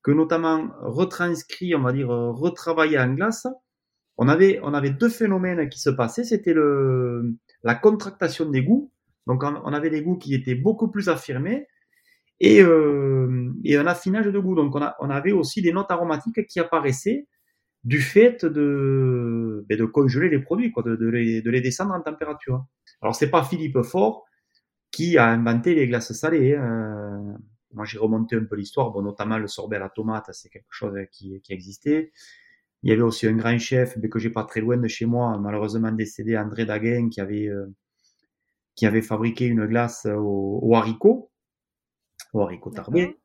[0.04, 3.48] que notamment retranscrit, on va dire, retravaillé en glace,
[4.18, 6.24] on avait, deux phénomènes qui se passaient.
[6.24, 6.56] C'était
[7.64, 8.92] la contractation des goûts.
[9.28, 11.68] Donc, on, avait des goûts qui étaient beaucoup plus affirmés
[12.40, 14.56] et, euh, un affinage de goût.
[14.56, 17.28] Donc, on, avait aussi des notes aromatiques qui apparaissaient
[17.84, 22.66] du fait de, ben, congeler les produits, de, les, de les descendre en température.
[23.02, 24.26] Alors, c'est pas Philippe Fort
[24.92, 26.56] qui a inventé les glaces salées.
[26.56, 27.38] Hein.
[27.74, 30.66] Moi, j'ai remonté un peu l'histoire, bon, notamment le sorbet à la tomate, c'est quelque
[30.70, 32.12] chose qui, qui existait.
[32.84, 35.06] Il y avait aussi un grand chef, mais que j'ai pas très loin de chez
[35.06, 37.68] moi, malheureusement décédé, André Daguin, qui avait, euh,
[38.76, 41.32] qui avait fabriqué une glace au, au haricot,
[42.34, 43.18] au haricot tarbé.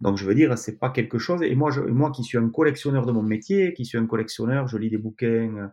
[0.00, 1.42] Donc, je veux dire, c'est pas quelque chose.
[1.42, 4.66] Et moi, je, moi qui suis un collectionneur de mon métier, qui suis un collectionneur,
[4.66, 5.68] je lis des bouquins euh,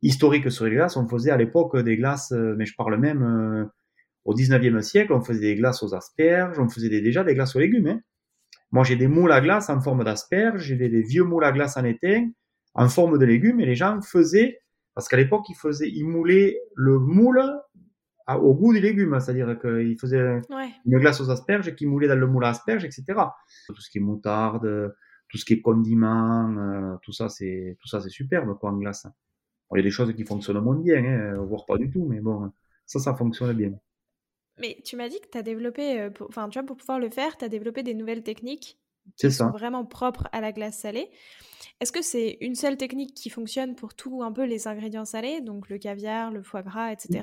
[0.00, 0.96] historiques sur les glaces.
[0.96, 3.70] On faisait à l'époque des glaces, euh, mais je parle même
[4.24, 7.60] au 19e siècle, on faisait des glaces aux asperges, on faisait déjà des glaces aux
[7.60, 7.86] légumes.
[7.86, 8.00] Hein.
[8.72, 11.76] Moi, j'ai des moules à glace en forme d'asperges, j'ai des, vieux moules à glace
[11.76, 12.30] en étain
[12.74, 14.60] en forme de légumes et les gens faisaient,
[14.94, 17.42] parce qu'à l'époque, ils faisaient, ils moulaient le moule
[18.28, 20.40] au goût des légumes, c'est-à-dire qu'ils faisaient
[20.86, 23.04] une glace aux asperges qui moulait dans le moule à asperges, etc.
[23.66, 24.94] Tout ce qui est moutarde,
[25.28, 28.76] tout ce qui est condiment, euh, tout ça, c'est tout ça, c'est superbe quoi en
[28.76, 29.06] glace.
[29.72, 32.20] il y a des choses qui fonctionnent moins bien, hein, voire pas du tout, mais
[32.20, 32.52] bon,
[32.86, 33.72] ça, ça fonctionne bien.
[34.60, 37.10] Mais tu m'as dit que tu as développé, euh, enfin, tu vois, pour pouvoir le
[37.10, 38.78] faire, tu as développé des nouvelles techniques
[39.16, 41.10] qui sont vraiment propres à la glace salée.
[41.80, 45.40] Est-ce que c'est une seule technique qui fonctionne pour tous un peu les ingrédients salés,
[45.40, 47.22] donc le caviar, le foie gras, etc.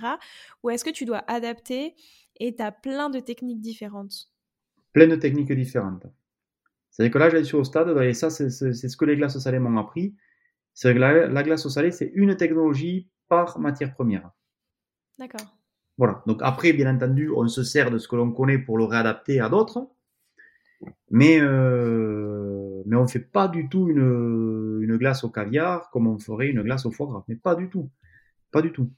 [0.63, 1.95] Ou est-ce que tu dois adapter
[2.39, 4.31] et tu as plein de techniques différentes?
[4.93, 6.07] Plein de techniques différentes.
[6.89, 9.59] C'est-à-dire que là, je suis au stade, et ça, c'est ce que les glaces salées
[9.59, 10.15] m'ont appris.
[10.73, 14.31] C'est que la, la glace au salé, c'est une technologie par matière première.
[15.19, 15.56] D'accord.
[15.97, 16.23] Voilà.
[16.27, 19.39] Donc après, bien entendu, on se sert de ce que l'on connaît pour le réadapter
[19.39, 19.89] à d'autres,
[21.09, 26.49] mais euh, mais on fait pas du tout une, glace au caviar comme on ferait
[26.49, 27.89] une glace au foie gras, mais pas du tout,
[28.51, 28.91] pas du tout.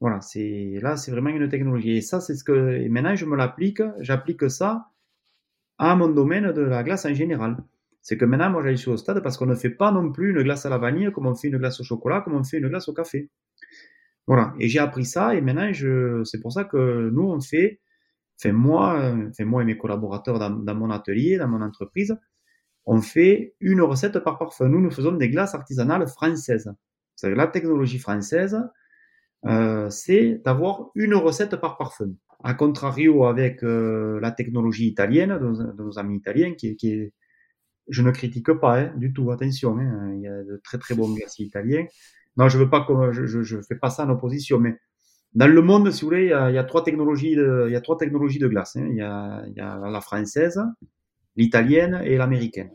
[0.00, 1.96] Voilà, c'est là, c'est vraiment une technologie.
[1.96, 4.88] Et ça, c'est ce que et maintenant je me l'applique, j'applique ça
[5.78, 7.56] à mon domaine de la glace en général.
[8.02, 10.30] C'est que maintenant, moi, j'allais sur au stade parce qu'on ne fait pas non plus
[10.30, 12.58] une glace à la vanille comme on fait une glace au chocolat, comme on fait
[12.58, 13.30] une glace au café.
[14.30, 14.54] Voilà.
[14.60, 17.80] Et j'ai appris ça et maintenant, je, c'est pour ça que nous, on fait,
[18.38, 22.16] enfin moi, enfin moi et mes collaborateurs dans, dans mon atelier, dans mon entreprise,
[22.86, 24.68] on fait une recette par parfum.
[24.68, 26.72] Nous, nous faisons des glaces artisanales françaises.
[27.16, 28.56] C'est la technologie française,
[29.46, 32.12] euh, c'est d'avoir une recette par parfum.
[32.44, 37.14] A contrario avec euh, la technologie italienne de nos, amis italiens, qui, qui est,
[37.88, 40.94] je ne critique pas hein, du tout, attention, hein, il y a de très très
[40.94, 41.84] bons glaciers italiens,
[42.36, 44.78] non, je veux pas je, je, je, fais pas ça en opposition, mais
[45.34, 47.80] dans le monde, si vous voulez, il y a, trois technologies de, il y a
[47.80, 48.76] trois technologies de glace.
[48.76, 48.86] Hein.
[48.90, 50.60] Il, y a, la française,
[51.36, 52.70] l'italienne et l'américaine.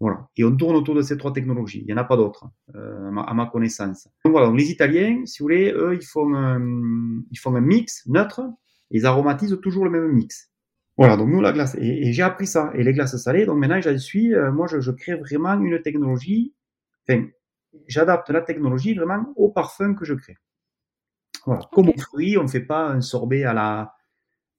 [0.00, 0.28] Voilà.
[0.36, 1.80] Et on tourne autour de ces trois technologies.
[1.80, 4.08] Il n'y en a pas d'autres, euh, à, ma, connaissance.
[4.24, 4.50] Donc voilà.
[4.52, 6.60] Les Italiens, si vous voulez, eux, ils font un,
[7.30, 8.42] ils font un mix neutre.
[8.90, 10.50] Ils aromatisent toujours le même mix.
[10.96, 11.16] Voilà.
[11.16, 11.76] Donc nous, la glace.
[11.78, 12.70] Et, j'ai appris ça.
[12.74, 13.46] Et les glaces salées.
[13.46, 14.34] Donc maintenant, j'en suis.
[14.34, 16.54] Euh, moi, je, crée vraiment une technologie.
[17.86, 20.36] J'adapte la technologie vraiment au parfum que je crée.
[21.44, 21.62] Voilà.
[21.72, 23.94] Comme au fruit, on ne fait pas un sorbet à la,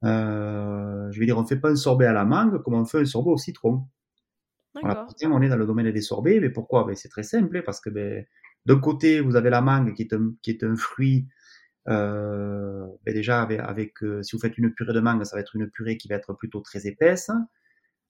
[0.03, 2.99] euh, je vais dire, on fait pas un sorbet à la mangue comme on fait
[2.99, 3.87] un sorbet au citron.
[4.81, 5.07] Voilà.
[5.23, 6.85] On est dans le domaine des sorbets, mais pourquoi?
[6.85, 8.25] Ben, C'est très simple, parce que ben,
[8.65, 11.27] d'un côté, vous avez la mangue qui est un, qui est un fruit.
[11.87, 15.41] Euh, ben déjà, avec, avec euh, si vous faites une purée de mangue, ça va
[15.41, 17.31] être une purée qui va être plutôt très épaisse.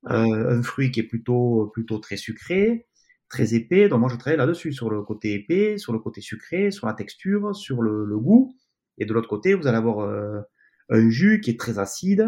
[0.10, 2.87] Euh, un fruit qui est plutôt plutôt très sucré
[3.30, 3.90] très épais.
[3.90, 6.94] Donc moi, je travaille là-dessus, sur le côté épais, sur le côté sucré, sur la
[6.94, 8.56] texture, sur le, goût.
[8.98, 10.42] Et de l'autre côté, vous allez avoir euh,
[10.90, 12.28] un jus qui est très acide,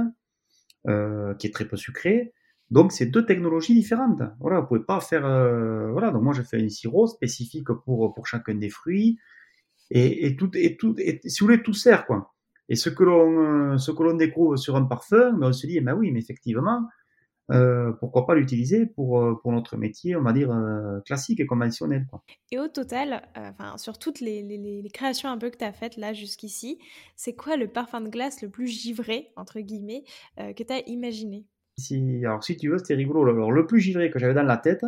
[0.87, 2.33] euh, qui est très peu sucré.
[2.69, 4.21] Donc c'est deux technologies différentes.
[4.39, 5.25] Voilà, vous pouvez pas faire.
[5.25, 9.17] Euh, voilà, donc moi je fais un sirop spécifique pour pour chacun des fruits
[9.89, 12.35] et, et tout et tout et si vous voulez tout sert quoi.
[12.67, 15.81] Et ce que l'on ce que l'on découvre sur un parfum, on se dit eh
[15.81, 16.87] ben oui, mais effectivement,
[17.51, 21.45] euh, pourquoi pas l'utiliser pour, euh, pour notre métier, on va dire, euh, classique et
[21.45, 22.05] conventionnel.
[22.09, 22.23] Quoi.
[22.51, 25.97] Et au total, enfin sur toutes les, les, créations un peu que tu as faites
[25.97, 26.79] là jusqu'ici,
[27.15, 30.03] c'est quoi le parfum de glace le plus givré, entre guillemets,
[30.37, 31.45] que tu as imaginé?
[31.77, 33.29] Si, Alors si tu veux, c'était rigolo.
[33.31, 34.85] Alors le plus givré que j'avais dans la tête,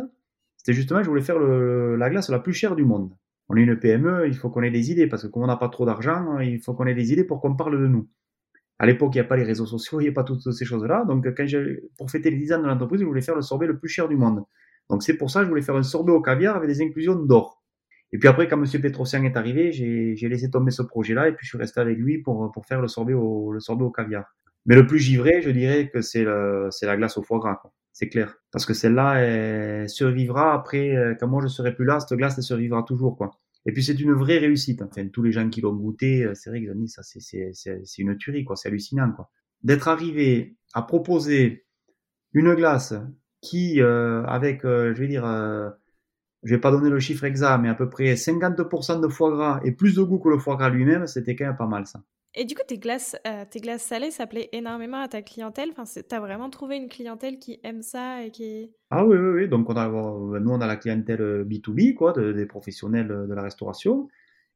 [0.56, 3.10] c'était justement, je voulais faire le, la glace la plus chère du monde.
[3.48, 5.56] On est une PME, il faut qu'on ait des idées, parce que comme on n'a
[5.56, 8.08] pas trop d'argent, il faut qu'on ait des idées pour qu'on parle de nous.
[8.82, 10.64] À l'époque, il n'y a pas les réseaux sociaux, il n'y a pas toutes ces
[10.64, 11.04] choses-là.
[11.06, 11.24] Donc,
[11.96, 14.08] pour fêter les 10 ans de l'entreprise, je voulais faire le sorbet le plus cher
[14.08, 14.42] du monde.
[14.90, 17.14] Donc, c'est pour ça que je voulais faire un sorbet au caviar avec des inclusions
[17.14, 17.62] d'or.
[18.10, 18.82] Et puis après, quand M.
[18.82, 22.22] Petrosian est arrivé, j'ai laissé tomber ce projet-là et puis je suis resté avec lui
[22.22, 23.56] pour, faire le sorbet, au,
[23.96, 24.24] caviar.
[24.66, 27.62] Mais le plus givré, je dirais que c'est la glace au foie gras.
[27.92, 28.34] C'est clair.
[28.50, 32.34] Parce que celle-là, elle survivra après, euh, quand moi je serai plus là, cette glace,
[32.36, 33.16] elle survivra toujours.
[33.66, 34.82] Et puis c'est une vraie réussite.
[34.82, 37.98] Enfin, tous les gens qui l'ont goûté, euh, c'est vrai qu'ils ont dit ça, c'est
[37.98, 38.56] une tuerie, quoi.
[38.56, 39.30] C'est hallucinant, quoi.
[39.62, 41.66] D'être arrivé à proposer
[42.32, 42.94] une glace
[43.40, 45.70] qui, euh, avec, euh, je vais dire, euh,
[46.42, 49.60] je vais pas donner le chiffre exact, mais à peu près 50% de foie gras
[49.64, 52.02] et plus de goût que le foie gras lui-même, c'était quand même pas mal, ça.
[52.34, 53.16] Et du coup, tes glaces,
[53.50, 55.70] tes glaces salées, ça plaît énormément à ta clientèle?
[55.76, 58.72] Enfin, t'as vraiment trouvé une clientèle qui aime ça et qui.
[58.90, 59.48] Ah oui, oui, oui.
[59.48, 64.08] Donc, on a, nous, on a la clientèle B2B, quoi, des professionnels de la restauration.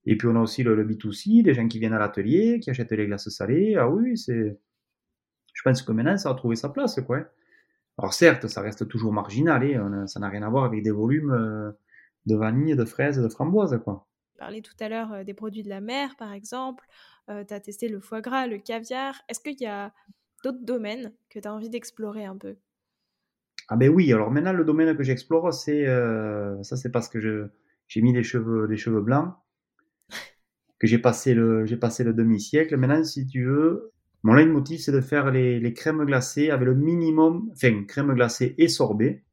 [0.06, 2.70] Et puis, on a aussi le, le B2C, des gens qui viennent à l'atelier, qui
[2.70, 3.76] achètent les glaces salées.
[3.76, 4.58] Ah oui, c'est.
[5.52, 7.26] Je pense que maintenant, ça a trouvé sa place, quoi.
[7.98, 10.90] Alors certes, ça reste toujours marginal, et hein, ça n'a rien à voir avec des
[10.90, 11.72] volumes euh,
[12.26, 13.80] de vanille, de fraises, de framboises.
[13.82, 14.06] Quoi.
[14.38, 16.84] Parlais tout à l'heure euh, des produits de la mer, par exemple.
[17.30, 19.20] Euh, tu as testé le foie gras, le caviar.
[19.28, 19.92] Est-ce qu'il y a
[20.44, 22.56] d'autres domaines que tu as envie d'explorer un peu?
[23.68, 25.86] Ah ben oui, alors maintenant le domaine que j'explore, c'est
[26.62, 27.50] ça c'est parce que
[27.88, 29.34] j'ai mis les cheveux, les cheveux blancs,
[30.78, 32.76] que j'ai passé le, j'ai passé le demi-siècle.
[32.76, 33.92] Maintenant, si tu veux,
[34.26, 38.66] mon leitmotiv, c'est de faire les, crèmes glacées avec le minimum, enfin, crème glacée et
[38.66, 39.24] sorbet,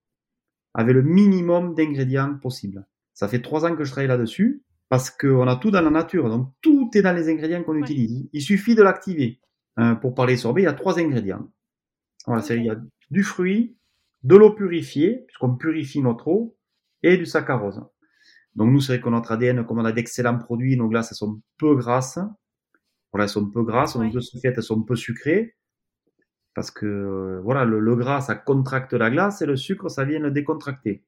[0.73, 2.85] avec le minimum d'ingrédients possible.
[3.13, 4.63] Ça fait trois ans que je travaille là-dessus,
[4.93, 8.29] parce qu'on a tout dans la nature, donc tout est dans les ingrédients qu'on utilise.
[8.31, 9.41] Il suffit de l'activer.
[9.79, 11.49] Euh, pour parler sorbet, il y a trois ingrédients.
[12.27, 12.75] Voilà, il y a
[13.09, 13.75] du fruit,
[14.21, 16.55] de l'eau purifiée, puisqu'on purifie notre eau,
[17.01, 17.81] et du saccharose.
[18.53, 21.17] Donc nous, c'est vrai que notre ADN, comme on a d'excellents produits, nos glaces, elles
[21.17, 22.19] sont peu grasses.
[23.11, 25.55] Voilà, elles sont peu grasses, de ce fait, elles sont peu sucrées.
[26.53, 30.19] Parce que euh, voilà, le, gras, ça contracte la glace et le sucre, ça vient
[30.19, 31.03] le décontracter.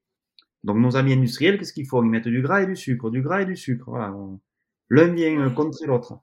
[0.65, 2.03] Donc nos amis industriels, qu'est-ce qu'ils font?
[2.03, 3.85] Ils mettent du gras et du sucre, du gras et du sucre.
[3.87, 4.13] Voilà.
[4.89, 6.19] L'un vient contre l'autre.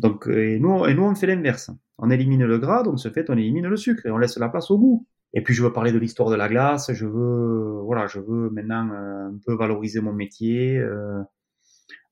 [0.00, 1.70] Donc et nous, et nous, on fait l'inverse.
[1.98, 4.48] On élimine le gras, donc ce fait, on élimine le sucre et on laisse la
[4.48, 5.06] place au goût.
[5.34, 6.92] Et puis je veux parler de l'histoire de la glace.
[6.92, 10.78] Je veux, voilà, je veux maintenant euh, un peu valoriser mon métier.
[10.78, 11.22] Euh,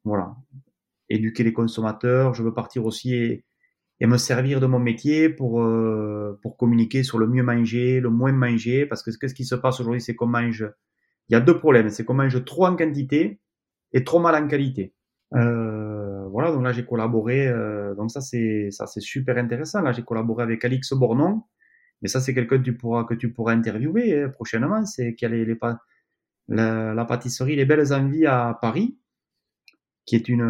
[0.05, 0.37] voilà
[1.11, 2.33] éduquer les consommateurs.
[2.35, 3.45] Je veux partir aussi et,
[4.01, 8.33] me servir de mon métier pour, euh, pour communiquer sur le mieux manger, le moins
[8.33, 8.87] manger.
[8.87, 10.67] Parce que ce qui se passe aujourd'hui, c'est qu'on mange.
[11.31, 11.91] Il y a deux problèmes.
[11.91, 13.41] C'est qu'on mange trop en quantité
[13.93, 14.95] et trop mal en qualité.
[15.35, 17.47] Euh, voilà, donc là j'ai collaboré.
[17.49, 19.81] Euh, donc ça c'est ça c'est super intéressant.
[19.83, 21.45] Là j'ai collaboré avec Alix Bornon,
[22.03, 24.85] mais ça c'est quelqu'un que tu pourras que tu pourras interviewer hein, prochainement.
[24.85, 25.47] C'est qui a les,
[26.49, 28.99] la, pâtisserie Les Belles Envies à Paris
[30.07, 30.41] qui est une,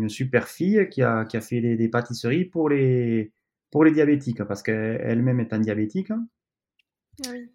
[0.00, 3.30] une, super fille qui a, qui a fait des, pâtisseries pour les,
[3.70, 6.10] pour les diabétiques, parce qu'elle-même est un diabétique.
[6.10, 7.50] Ah oui.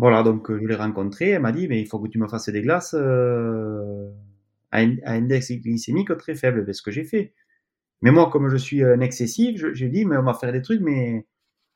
[0.00, 2.48] Voilà, donc je l'ai rencontrée, elle m'a dit, mais il faut que tu me fasses
[2.48, 4.10] des glaces euh,
[4.70, 7.34] à, un, index glycémique très faible, c'est ce que j'ai fait.
[8.00, 10.80] Mais moi, comme je suis un excessif, j'ai dit, mais on va faire des trucs,
[10.80, 11.26] mais...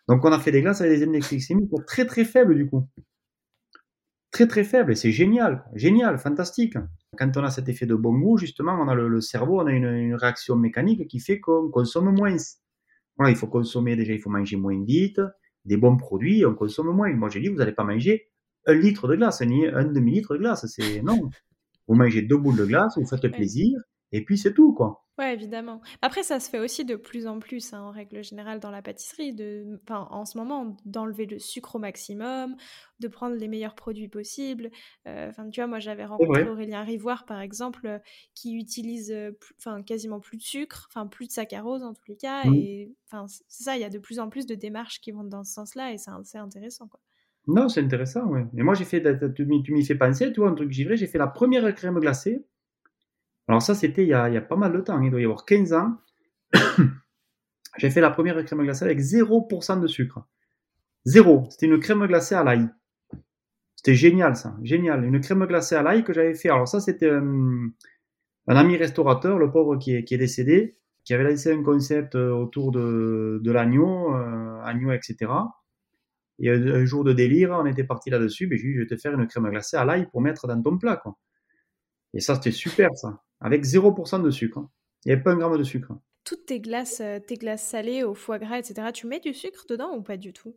[0.09, 2.89] Donc on a fait des glaces avec des index glycémiques très très faibles du coup.
[4.31, 6.79] Très très faibles, c'est génial, génial, fantastique.
[7.18, 9.72] Quand on a cet effet de bon goût, justement, on a le, cerveau, on a
[9.72, 12.37] une, réaction mécanique qui fait qu'on consomme moins.
[13.18, 15.20] Voilà, il faut consommer déjà, il faut manger moins vite,
[15.65, 17.12] des bons produits, on consomme moins.
[17.12, 18.29] Moi, j'ai dit, vous n'allez pas manger
[18.67, 20.67] un litre de glace, ni un demi-litre de glace.
[20.67, 21.31] C'est non.
[21.87, 23.79] Vous mangez deux boules de glace, vous faites plaisir,
[24.15, 25.05] et puis c'est tout, quoi.
[25.19, 25.81] Ouais, évidemment.
[26.03, 28.83] Après, ça se fait aussi de plus en plus, hein, en règle générale, dans la
[28.83, 32.57] pâtisserie, de, enfin, en ce moment, d'enlever le sucre au maximum,
[32.99, 34.71] de prendre les meilleurs produits possibles.
[35.07, 37.99] Euh, enfin, tu vois, moi, j'avais rencontré Aurélien Rivoire, par exemple, euh,
[38.35, 39.33] qui utilise, euh,
[39.87, 42.45] quasiment plus de sucre, enfin, plus de saccharose en tous les cas.
[42.45, 42.55] Mmh.
[42.55, 45.25] Et, enfin, c'est ça, il y a de plus en plus de démarches qui vont
[45.25, 47.01] dans ce sens-là, et c'est intéressant, quoi.
[47.47, 48.41] Non, c'est intéressant, oui.
[48.57, 49.03] Et moi, j'ai fait,
[49.35, 52.45] tu m'y fais penser, tu vois, un truc givré, j'ai fait la première crème glacée
[53.49, 55.73] alors ça, c'était il, y a pas mal de temps, il doit y avoir 15
[55.75, 55.99] ans.
[57.79, 60.27] J'ai fait la première crème glacée avec 0% de sucre.
[61.05, 61.45] Zéro.
[61.51, 62.69] C'était une crème glacée à l'ail.
[63.77, 65.05] C'était génial ça, génial.
[65.05, 66.49] Une crème glacée à l'ail que j'avais fait.
[66.49, 67.69] Alors ça, c'était euh,
[68.47, 72.73] un ami restaurateur, le pauvre qui est, décédé, qui avait laissé un concept euh, autour
[72.73, 75.31] de, l'agneau, euh, agneau, etc.
[76.39, 78.97] Et un, jour de délire, on était parti là-dessus, mais j'ai dit, je vais te
[78.97, 81.03] faire une crème glacée à l'ail pour mettre dans ton plat.
[82.15, 84.59] Et ça, c'était super ça avec 0% de sucre.
[84.59, 84.71] Hein.
[85.05, 85.93] Il n'y avait pas un gramme de sucre.
[86.25, 89.67] Toutes tes glaces, euh, tes glaces salées au foie gras, etc., tu mets du sucre
[89.69, 90.55] dedans ou pas du tout?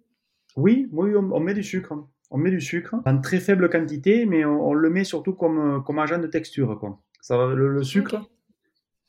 [0.56, 1.94] Oui, oui, on, met du sucre.
[2.32, 5.80] On met du sucre en très faible quantité, mais on, le met surtout comme, euh,
[5.82, 6.80] comme agent de texture.
[6.80, 7.02] Quoi.
[7.22, 8.30] Ça, le, le sucre,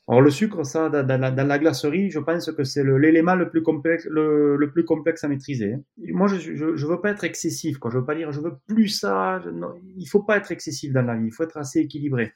[0.09, 4.07] Alors le sucre, ça, dans la, glacerie, je pense que c'est l'élément le, plus complexe,
[4.07, 5.77] le, plus complexe à maîtriser.
[5.99, 7.91] Moi, je, je, veux pas être excessif, quoi.
[7.91, 9.43] Je veux pas dire, je veux plus ça.
[9.53, 11.27] non, il faut pas être excessif dans la vie.
[11.27, 12.33] Il faut être assez équilibré.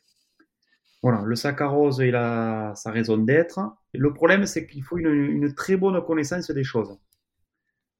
[1.02, 3.58] Voilà, le saccharose, il a sa raison d'être.
[3.94, 6.94] Le problème, c'est qu'il faut une, une, très bonne connaissance des choses.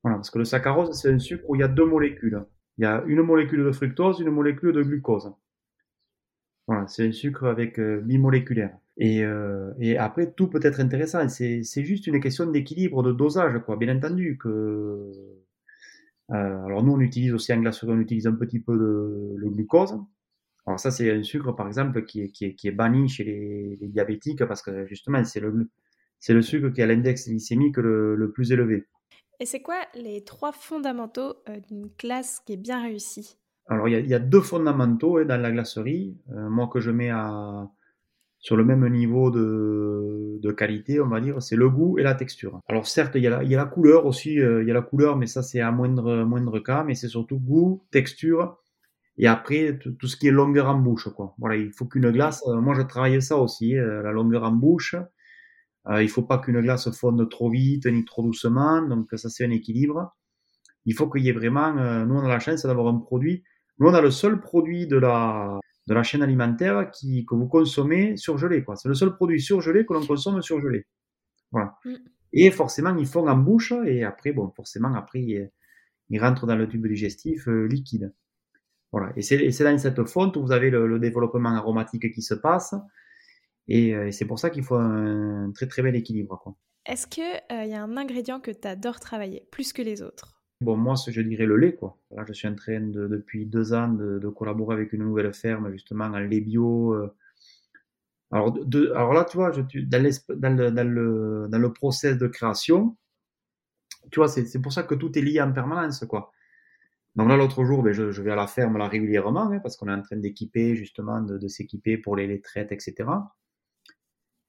[0.02, 2.44] Voilà, parce que le saccharose, c'est un sucre où il y a deux molécules.
[2.76, 5.32] Il y a une molécule de fructose, une molécule de glucose.
[6.66, 8.76] Voilà, c'est un sucre avec euh, bimoléculaire.
[8.99, 11.26] Et, euh, et, après, tout peut être intéressant.
[11.28, 13.76] C'est, juste une question d'équilibre, de dosage, quoi.
[13.76, 14.49] Bien entendu que.
[16.30, 19.51] Euh, alors nous, on utilise aussi en glacerie, on utilise un petit peu de le
[19.51, 19.99] glucose.
[20.66, 23.24] Alors ça, c'est un sucre, par exemple, qui est, qui est, qui est banni chez
[23.24, 25.68] les, les, diabétiques parce que justement, c'est le,
[26.20, 28.86] c'est le sucre qui a l'index glycémique le, le, plus élevé.
[29.40, 31.34] Et c'est quoi les trois fondamentaux
[31.68, 33.36] d'une classe qui est bien réussie?
[33.66, 36.16] Alors, il y, a, il y, a, deux fondamentaux hein, dans la glacerie.
[36.28, 37.68] moi, que je mets à
[38.43, 42.16] sur le même niveau de, de qualité, on va dire, c'est le goût et la
[42.16, 42.61] texture.
[42.68, 44.70] Alors certes, il y a la, il y a la couleur aussi, euh, il y
[44.72, 48.59] a la couleur, mais ça c'est à moindre, moindre cas, mais c'est surtout goût, texture,
[49.16, 51.09] et après tout ce qui est longueur en bouche.
[51.14, 51.36] Quoi.
[51.38, 54.53] Voilà, il faut qu'une glace, euh, moi je travaille ça aussi, euh, la longueur en
[54.53, 54.97] bouche.
[56.01, 59.51] il faut pas qu'une glace fonde trop vite ni trop doucement, donc ça c'est un
[59.51, 60.16] équilibre.
[60.84, 61.72] Il faut qu'il y ait vraiment,
[62.07, 63.45] nous on a la chance d'avoir un produit,
[63.78, 67.48] nous on a le seul produit de la de la chaîne alimentaire qui, que vous
[67.48, 68.64] consommez surgelé.
[68.64, 68.76] Quoi.
[68.76, 70.86] C'est le seul produit surgelé que l'on consomme surgelé.
[71.50, 71.76] Voilà.
[71.84, 71.94] Mm.
[72.32, 76.68] Et forcément, ils font en bouche et après, bon, forcément, après, ils, rentrent dans le
[76.68, 78.14] tube digestif euh, liquide.
[78.92, 79.12] Voilà.
[79.16, 82.74] Et c'est dans cette fonte où vous avez le, développement aromatique qui se passe.
[83.68, 86.56] Et, euh, et c'est pour ça qu'il faut un, très très bel équilibre.
[86.84, 90.41] Est-ce qu'il euh, y a un ingrédient que tu adores travailler plus que les autres?
[90.62, 91.98] Bon, moi, je dirais le lait, quoi.
[92.10, 95.70] Là, je suis en train de, depuis deux ans de, collaborer avec une nouvelle ferme,
[95.72, 96.94] justement, en lait bio.
[96.94, 97.14] Euh.
[98.30, 102.28] Alors, de, alors là, tu vois, dans, dans, le, dans, le, dans le process de
[102.28, 102.96] création,
[104.10, 106.32] tu vois, c'est pour ça que tout est lié en permanence, quoi.
[107.14, 109.88] Donc là, l'autre jour, ben, je, vais à la ferme là régulièrement, hein, parce qu'on
[109.88, 113.04] est en train d'équiper, justement, de, de s'équiper pour les, les traites, etc.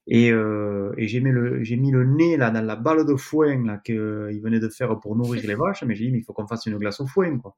[0.08, 3.66] Et, euh, et j'ai mis le mis le nez là dans la balle de foin
[3.66, 6.34] là qu'il venait de faire pour nourrir les vaches, mais j'ai dit mais il faut
[6.34, 7.56] qu'on fasse une glace au foin quoi.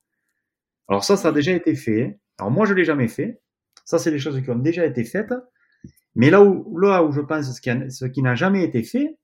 [0.87, 2.19] Alors ça ça a déjà été fait.
[2.37, 3.41] Alors moi je l'ai jamais fait.
[3.83, 5.33] Ça c'est des choses qui ont déjà été faites.
[6.15, 9.17] Mais là où là où je pense ce qui ce qui n'a jamais été fait,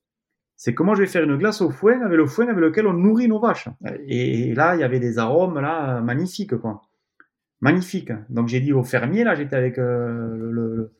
[0.58, 2.94] c'est moi je vais faire une glace au foin avec le foin avec lequel on
[2.94, 3.70] nourrit nos vaches.
[4.08, 6.82] Et, là il y avait des arômes là magnifiques quoi.
[7.62, 8.14] Magnifiques.
[8.30, 10.94] Donc j'ai dit au fermier là j'étais avec euh, le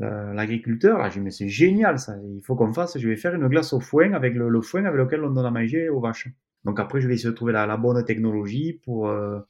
[0.00, 3.48] l'agriculteur, là, dit, mais c'est génial ça, il faut qu'on fasse, je vais faire une
[3.48, 6.28] glace au foin avec le, foin avec lequel on donne à manger aux vaches.
[6.64, 9.40] Donc après, je vais essayer de trouver la, bonne technologie pour, euh,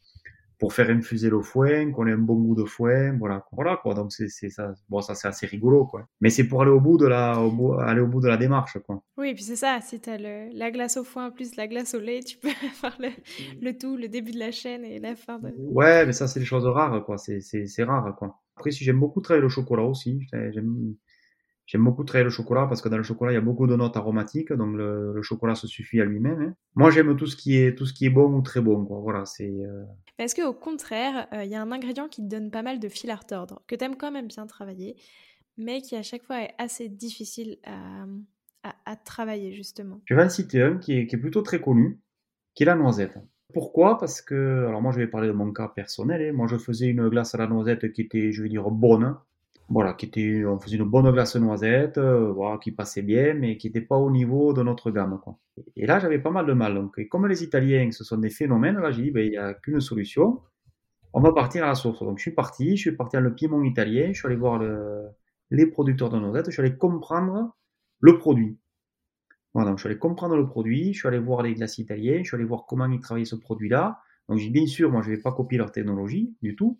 [0.59, 3.95] pour faire infuser le foin, qu'on ait un bon goût de foin, voilà, voilà quoi.
[3.95, 6.07] Donc c'est ça, bon ça c'est assez rigolo quoi.
[6.21, 8.37] Mais c'est pour aller au bout de la, au bout, aller au bout de la
[8.37, 9.03] démarche quoi.
[9.17, 11.95] Oui, et puis c'est ça, si t'as le, la glace au foin plus la glace
[11.95, 13.11] au lait, tu peux faire le,
[13.61, 15.53] le tout, le début de la chaîne et la fin de.
[15.57, 18.41] Ouais, mais ça c'est des choses rares quoi, c'est rare quoi.
[18.59, 20.97] Après, si j'aime beaucoup travailler le chocolat aussi, j'aime
[21.69, 23.77] J'aime beaucoup travailler le chocolat parce que dans le chocolat, il y a beaucoup de
[23.77, 26.41] notes aromatiques, donc le, chocolat se suffit à lui-même.
[26.41, 26.55] Hein.
[26.75, 28.87] Moi, j'aime tout ce qui est tout ce qui est bon ou très bon.
[28.87, 29.01] Quoi.
[29.01, 29.51] Voilà, c'est.
[29.51, 29.85] Euh...
[30.19, 32.89] Est-ce qu'au contraire, euh, il y a un ingrédient qui te donne pas mal de
[32.89, 34.97] fil à retordre, que tu aimes quand même bien travailler,
[35.59, 38.07] mais qui à chaque fois est assez difficile à,
[38.87, 40.01] à, travailler justement?
[40.07, 42.01] Je vais en citer un qui est, qui est, plutôt très connu,
[42.55, 43.19] qui est la noisette.
[43.53, 43.99] Pourquoi?
[43.99, 46.23] Parce que, alors moi je vais parler de mon cas personnel.
[46.23, 46.33] Hein.
[46.33, 49.17] Moi je faisais une glace à la noisette qui était, je vais dire, bonne
[49.69, 53.59] voilà, qui était, on faisait une bonne glace noisette, euh, voilà, qui passait bien, mais
[53.59, 55.21] qui n'était pas au niveau de notre gamme.
[55.23, 55.39] Quoi.
[55.77, 56.75] Et là, j'avais pas mal de mal.
[56.75, 59.53] Donc, comme les Italiens, ce sont des phénomènes, là, j'ai dit, ben, il n'y a
[59.55, 60.41] qu'une solution.
[61.13, 62.01] On va partir à la source.
[62.01, 64.59] Donc, je suis parti, je suis parti dans le Piémont italien, je suis allé voir
[64.59, 65.09] le,
[65.51, 67.55] les producteurs de noisettes, je suis allé comprendre
[68.01, 68.59] le produit.
[69.59, 72.19] Voilà, donc je suis allé comprendre le produit, je suis allé voir les glaces italiens,
[72.23, 73.99] je suis allé voir comment ils travaillaient ce produit-là.
[74.29, 76.79] Donc, bien sûr, moi, je ne vais pas copier leur technologie du tout.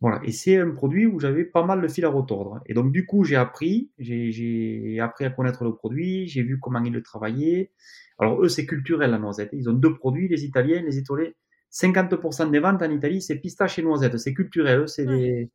[0.00, 2.62] Voilà, et c'est un produit où j'avais pas mal de fil à retordre.
[2.64, 6.82] Et donc du coup, j'ai appris, j'ai appris à connaître le produit, j'ai vu comment
[6.82, 7.72] ils le travaillaient.
[8.18, 9.50] Alors eux, c'est culturel la noisette.
[9.52, 11.30] Ils ont deux produits, les Italiens, les Italiens.
[11.70, 14.16] 50% des ventes en Italie, c'est pistache et noisette.
[14.16, 15.50] C'est culturel, c'est des...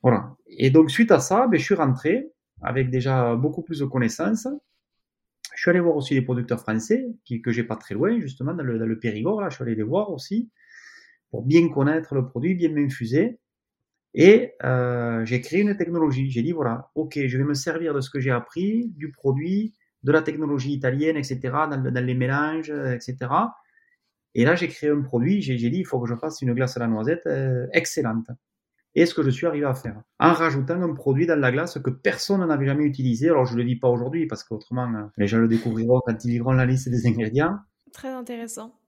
[0.00, 0.36] Voilà.
[0.46, 2.30] Et donc suite à ça, ben, je suis rentré
[2.62, 4.46] avec déjà beaucoup plus de connaissances.
[5.64, 8.62] Suis allé voir aussi les producteurs français, qui, que j'ai pas très loin, justement, dans
[8.62, 9.40] le, dans le Périgord.
[9.40, 10.50] Là, je suis allé les voir aussi
[11.30, 13.38] pour bien connaître le produit, bien m'infuser.
[14.12, 16.30] Et euh, j'ai créé une technologie.
[16.30, 19.72] J'ai dit, voilà, ok, je vais me servir de ce que j'ai appris, du produit,
[20.02, 23.16] de la technologie italienne, etc., dans, les mélanges, etc.
[24.34, 25.40] Et là, j'ai créé un produit.
[25.40, 28.26] J'ai dit, il faut que je fasse une glace à la noisette euh, excellente.
[28.94, 31.78] Et ce que je suis arrivé à faire, en rajoutant un produit dans la glace
[31.78, 33.28] que personne n'avait jamais utilisé.
[33.28, 36.24] Alors je ne le dis pas aujourd'hui parce qu'autrement euh, les gens le découvriront quand
[36.24, 37.58] ils liront la liste des ingrédients.
[37.92, 38.78] Très intéressant.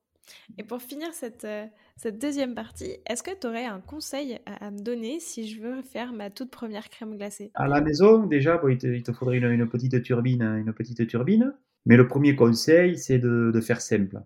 [0.59, 4.70] Et pour finir cette, euh, cette deuxième partie, est-ce que tu aurais un conseil à,
[4.70, 7.50] me donner si je veux faire ma toute première crème glacée?
[7.54, 11.54] À la maison, déjà, il, te, faudrait une, petite turbine, une petite turbine.
[11.84, 14.20] Mais le premier conseil, c'est de, de, faire simple.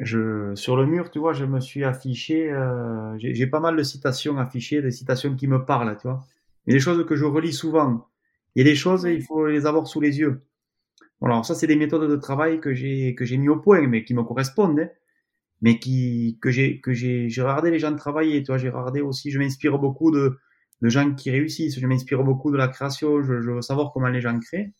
[0.00, 3.82] Je, sur le mur, tu vois, je me suis affiché, euh, j'ai pas mal de
[3.82, 6.24] citations affichées, des citations qui me parlent, tu vois.
[6.66, 8.06] Il y a des choses que je relis souvent.
[8.54, 10.42] Il y a des choses, il faut les avoir sous les yeux.
[11.22, 14.04] alors ça, c'est des méthodes de travail que j'ai que j'ai mis au point, mais
[14.04, 14.80] qui me correspondent.
[14.80, 14.90] Hein
[15.60, 19.00] mais qui que j'ai que j'ai j'ai regardé les gens travailler tu vois j'ai regardé
[19.00, 20.38] aussi je m'inspire beaucoup de
[20.82, 24.08] de gens qui réussissent je m'inspire beaucoup de la création je, je, veux savoir comment
[24.08, 24.72] les gens créent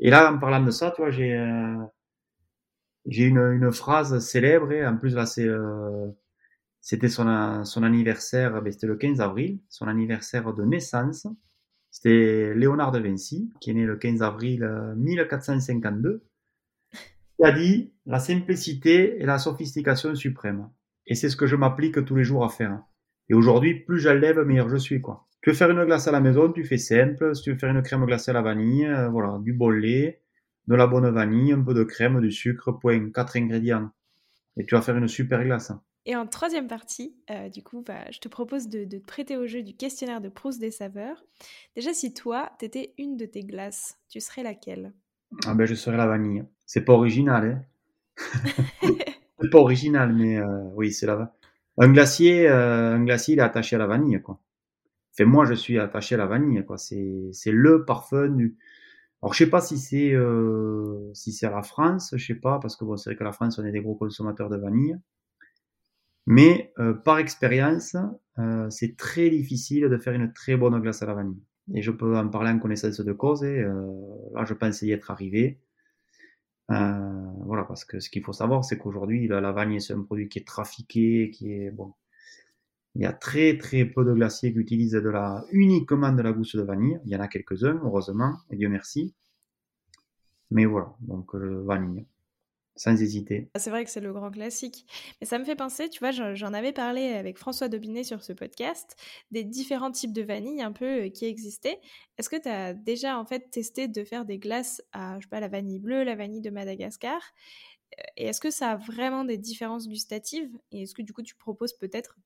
[0.00, 1.76] et là en parlant de ça tu vois j'ai euh,
[3.06, 6.08] j'ai une, phrase célèbre et en plus là euh,
[6.80, 11.26] c'était son son anniversaire ben, c'était le 15 avril son anniversaire de naissance
[11.90, 16.22] c'était Léonard de Vinci qui est né le 15 avril 1452 euh,
[17.38, 20.70] il a dit la simplicité et la sophistication suprême.
[21.06, 22.82] Et c'est ce que je m'applique tous les jours à faire.
[23.28, 25.02] Et aujourd'hui, plus j'enlève, meilleur je suis.
[25.42, 27.34] Tu veux faire une glace à la maison, tu fais simple.
[27.34, 30.22] Si tu veux faire une crème glacée à la vanille, euh, voilà, du bon lait,
[30.68, 33.90] de la bonne vanille, un peu de crème, du sucre, point, quatre ingrédients.
[34.56, 35.72] Et tu vas faire une super glace.
[36.06, 39.36] Et en troisième partie, euh, du coup, bah, je te propose de, de, te prêter
[39.36, 41.24] au jeu du questionnaire de Proust des saveurs.
[41.74, 44.92] Déjà, si toi, t'étais une de tes glaces, tu serais laquelle?
[45.44, 46.44] Ah ben, je serais la vanille.
[46.64, 47.64] C'est pas original, hein.
[49.40, 51.34] c'est pas original, mais euh, oui, c'est la.
[51.78, 54.40] Un glacier, euh, un glacier, il est attaché à la vanille, quoi.
[55.12, 56.78] Enfin, moi, je suis attaché à la vanille, quoi.
[56.78, 58.56] C'est, c'est le parfum du.
[59.22, 62.76] Alors, je sais pas si c'est, euh, si c'est la France, je sais pas, parce
[62.76, 64.96] que bon, c'est vrai que la France, on est des gros consommateurs de vanille.
[66.26, 66.72] Mais
[67.04, 67.96] par expérience,
[68.70, 71.40] c'est très difficile de faire une très bonne glace à la vanille.
[71.74, 73.42] Et je peux en parler en connaissance de cause.
[73.44, 73.90] Et euh,
[74.34, 75.60] là, je pense y être arrivé.
[76.70, 80.28] Euh, voilà, parce que ce qu'il faut savoir, c'est qu'aujourd'hui, la, vanille, c'est un produit
[80.28, 81.94] qui est trafiqué, qui est bon.
[82.96, 86.32] Il y a très très peu de glaciers qui utilisent de la, uniquement de la
[86.32, 86.98] gousse de vanille.
[87.04, 89.14] Il y en a quelques-uns, heureusement, et Dieu merci.
[90.50, 92.06] Mais voilà, donc euh, vanille
[92.74, 93.50] sans hésiter.
[93.54, 94.86] Ah, c'est vrai que c'est le grand classique.
[95.20, 98.32] Mais ça me fait penser, tu vois, j'en avais parlé avec François Dobinet sur ce
[98.32, 98.96] podcast,
[99.30, 101.80] des différents types de vanille un peu euh, qui existaient.
[102.18, 105.28] Est-ce que tu as déjà en fait testé de faire des glaces à, je sais
[105.30, 107.20] pas, la vanille bleue, la vanille de Madagascar?
[107.98, 110.50] Euh, Et est-ce que ça a vraiment des différences gustatives?
[110.70, 112.16] Et est-ce que du coup tu proposes peut-être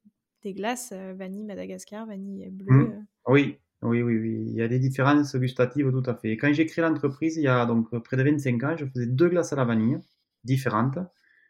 [0.42, 3.06] des glaces euh, vanille Madagascar, vanille bleue mmh.
[3.28, 4.44] Oui, oui, oui, oui.
[4.46, 6.36] Il y a des différences gustatives tout à fait.
[6.36, 9.28] Quand j'ai créé l'entreprise, il y a donc près de 25 ans, je faisais deux
[9.28, 9.98] glaces à la vanille
[10.44, 10.98] différentes.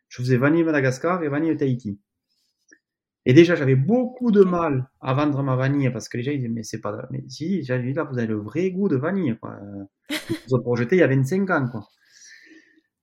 [0.09, 2.01] Je faisais vanille Madagascar et vanille Tahiti.
[3.27, 6.49] Et déjà, j'avais beaucoup de mal à vendre ma vanille parce que les gens disaient,
[6.49, 9.37] mais c'est pas, mais si, j'avais dit là, vous avez le vrai goût de vanille,
[9.41, 9.59] quoi.
[10.49, 11.89] Vous projeté il y a 25 ans, quoi.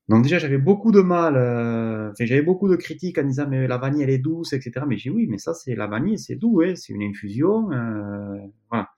[0.10, 3.78] Donc déjà, j'avais beaucoup de mal, euh, j'avais beaucoup de critiques en disant, mais la
[3.78, 4.86] vanille, elle est douce, etc.
[4.88, 8.38] Mais j'ai oui, mais ça, c'est la vanille, c'est doux, hein, c'est une infusion, euh,
[8.70, 8.90] voilà.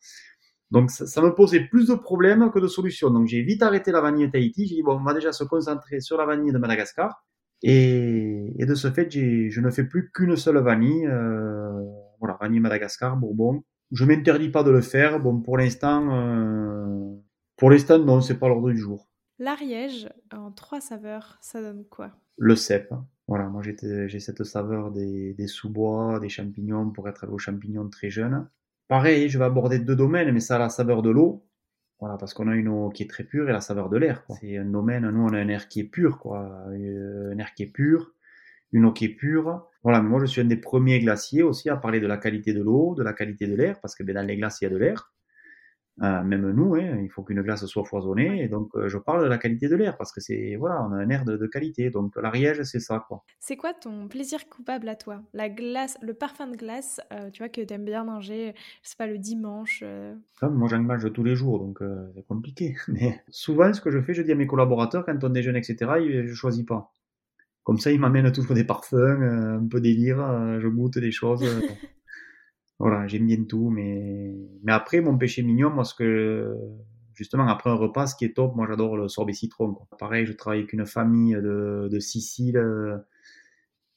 [0.72, 3.10] Donc ça, me posait plus de problèmes que de solutions.
[3.10, 4.68] Donc j'ai vite arrêté la vanille Tahiti.
[4.68, 7.26] J'ai dit bon, on va déjà se concentrer sur la vanille de Madagascar.
[7.64, 11.08] Et, de ce fait, je ne fais plus qu'une seule vanille.
[11.08, 11.72] Euh,
[12.20, 13.64] voilà, vanille Madagascar, Bourbon.
[13.92, 15.20] Je m'interdis pas de le faire.
[15.20, 17.16] Bon, pour l'instant, euh,
[17.58, 19.09] pour l'instant, non, c'est pas l'ordre du jour.
[19.40, 22.12] L'Ariège, en trois saveurs, ça donne quoi?
[22.38, 22.94] Le cèpe.
[23.30, 28.50] Voilà, moi j'ai cette saveur des, sous-bois, des champignons pour être aux champignons très jeune.
[28.90, 31.48] Pareil, je vais aborder deux domaines, mais ça a la saveur de l'eau.
[32.02, 34.26] Voilà, parce qu'on a une eau qui est très pure et la saveur de l'air.
[34.42, 36.66] C'est un domaine, nous on a un air qui est pur, quoi.
[36.68, 38.12] Un air qui est pur,
[38.74, 39.66] une eau qui est pure.
[39.84, 42.62] Voilà, moi je suis un des premiers glaciers aussi à parler de la qualité de
[42.62, 44.70] l'eau, de la qualité de l'air, parce que ben, dans les glaces il y a
[44.70, 45.14] de l'air.
[46.02, 48.42] Euh, même nous, hein, il faut qu'une glace soit foisonnée.
[48.44, 50.94] Et donc, euh, je parle de la qualité de l'air parce que c'est voilà, on
[50.94, 51.90] a un air de, qualité.
[51.90, 53.24] Donc, l'Ariège, c'est ça, quoi.
[53.40, 55.22] C'est quoi ton plaisir coupable à toi?
[55.34, 58.90] La glace, le parfum de glace, euh, tu vois que tu aimes bien manger, je
[58.90, 59.84] sais pas, le dimanche.
[60.42, 61.80] Ah, moi, j'en mange tous les jours, donc
[62.16, 62.76] c'est compliqué.
[62.88, 65.78] Mais souvent, ce que je fais, je dis à mes collaborateurs quand on déjeune, etc.,
[66.08, 66.94] je choisis pas.
[67.64, 70.18] Comme ça, ils m'amènent toujours des parfums, un peu délire,
[70.60, 71.44] je goûte des choses.
[72.80, 76.56] Voilà, j'aime bien tout, mais, mais après, mon péché mignon, moi, ce que,
[77.14, 79.74] justement, après un repas, ce qui est top, moi, j'adore le sorbet citron.
[79.74, 79.88] Quoi.
[79.98, 82.58] Pareil, je travaille avec une famille de, de Sicile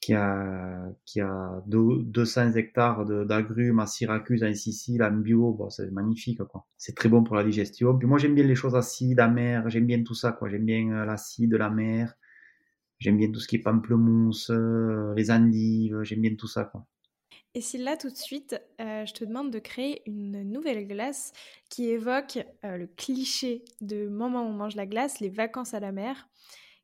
[0.03, 5.53] qui a, qui a 200 hectares d'agrumes à Syracuse, en Sicile, en bio.
[5.53, 6.67] Bon, c'est magnifique, quoi.
[6.77, 7.97] C'est très bon pour la digestion.
[7.97, 9.71] Puis moi, j'aime bien les choses acides, amères.
[9.71, 10.49] J'aime bien tout ça, quoi.
[10.49, 12.15] J'aime bien euh, l'acide, la mer.
[12.99, 16.03] J'aime bien tout ce qui est pamplemousse, euh, les endives.
[16.03, 16.85] J'aime bien tout ça, quoi.
[17.55, 21.33] Et si là, tout de suite, euh, je te demande de créer une nouvelle glace
[21.69, 25.81] qui évoque euh, le cliché de moment où on mange la glace, les vacances à
[25.81, 26.31] la mer,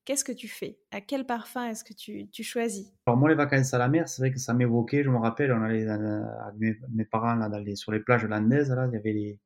[0.04, 0.78] qu'est-ce que tu fais?
[0.90, 2.92] À quel parfum est-ce que tu, choisis?
[3.06, 5.52] Alors moi, les vacances à la mer, c'est vrai que ça m'évoquait, je me rappelle,
[5.52, 9.40] on allait avec mes, parents là, sur les plages landaises, là, il y avait les,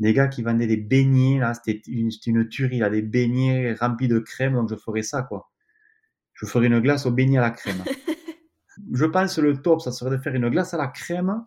[0.00, 4.08] des gars qui vendaient des beignets, là, c'était une, une tuerie, là, des beignets remplis
[4.08, 5.50] de crème, donc je ferais ça, quoi.
[6.32, 7.84] Je ferais une glace au beignet à la crème.
[8.92, 11.44] je pense le top, ça serait de faire une glace à la crème,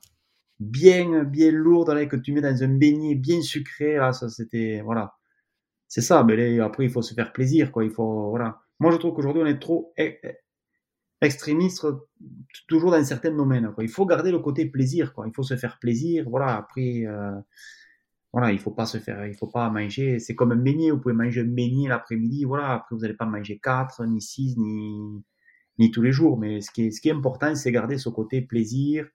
[0.61, 3.95] bien, bien lourde, là, que tu mets dans un beignet bien sucré.
[3.95, 5.15] Là, ça, c'était, voilà.
[5.88, 6.23] C'est ça.
[6.23, 7.84] Mais après, il faut se faire plaisir, quoi.
[7.84, 8.61] Il faut, voilà.
[8.79, 10.32] Moi, je trouve qu'aujourd'hui, on est trop e, e,
[11.21, 11.86] extrémiste,
[12.67, 13.73] toujours dans certains domaines.
[13.79, 15.25] Il faut garder le côté plaisir, quoi.
[15.27, 16.25] Il faut se faire plaisir.
[16.29, 16.57] Voilà.
[16.57, 17.39] Après, euh,
[18.34, 20.19] voilà, il faut pas se faire, il faut pas manger.
[20.19, 20.91] C'est comme un beignet.
[20.91, 22.45] Vous pouvez manger un beignet l'après-midi.
[22.45, 22.73] Voilà.
[22.73, 25.23] Après, vous n'allez pas manger quatre, ni six, ni,
[25.82, 28.09] ni tous les jours, mais ce qui est, ce qui est important, c'est garder ce
[28.09, 29.07] côté plaisir,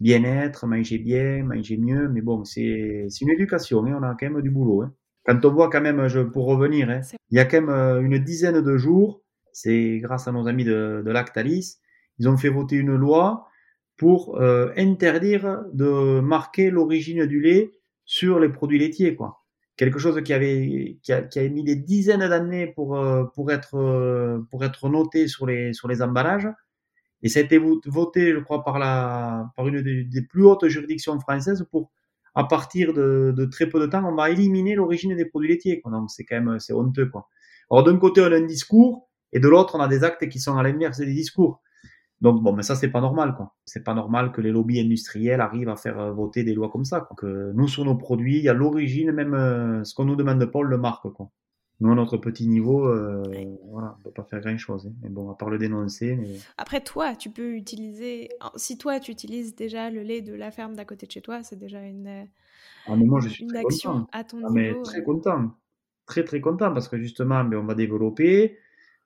[0.00, 2.08] bien-être, manger bien, manger mieux.
[2.08, 4.82] Mais bon, c'est une éducation, hein, on a quand même du boulot.
[4.82, 4.92] Hein.
[5.24, 7.00] Quand on voit quand même, je, pour revenir, hein,
[7.30, 10.64] il y a quand même euh, une dizaine de jours, c'est grâce à nos amis
[10.64, 11.78] de, de Lactalis,
[12.18, 13.48] ils ont fait voter une loi
[13.96, 17.72] pour euh, interdire de marquer l'origine du lait
[18.04, 19.44] sur les produits laitiers, quoi
[19.78, 23.76] quelque chose qui avait qui, a, qui mis des dizaines d'années pour euh, pour être
[23.76, 26.48] euh, pour être noté sur les sur les emballages.
[27.22, 31.18] Et ça a été voté je crois par la par une des, plus hautes juridictions
[31.20, 31.90] françaises pour
[32.34, 35.80] à partir de, de, très peu de temps on va éliminer l'origine des produits laitiers
[35.80, 35.90] quoi.
[35.90, 37.28] donc c'est quand même c'est honteux quoi.
[37.70, 40.40] Alors d'un côté on a un discours et de l'autre on a des actes qui
[40.40, 41.62] sont à l'inverse des discours
[42.20, 43.54] donc bon, mais ça c'est pas normal quoi.
[43.64, 46.84] C'est pas normal que les lobbies industriels arrivent à faire euh, voter des lois comme
[46.84, 47.00] ça.
[47.00, 47.16] Quoi.
[47.16, 50.44] Que nous sur nos produits, il y a l'origine même euh, ce qu'on nous demande
[50.46, 51.30] pas, on le marque quoi.
[51.80, 53.22] Nous à notre petit niveau, euh,
[53.70, 54.88] voilà, on peut pas faire grand chose.
[54.88, 54.94] Hein.
[55.00, 56.16] Mais bon, à part le dénoncer.
[56.16, 56.34] Mais...
[56.56, 58.30] Après toi, tu peux utiliser.
[58.56, 61.44] Si toi tu utilises déjà le lait de la ferme d'à côté de chez toi,
[61.44, 62.26] c'est déjà une.
[62.88, 64.54] Ah, mais moi je suis une action à ton ah, niveau.
[64.54, 65.52] Mais très content,
[66.06, 68.58] très très content parce que justement, mais on va développer.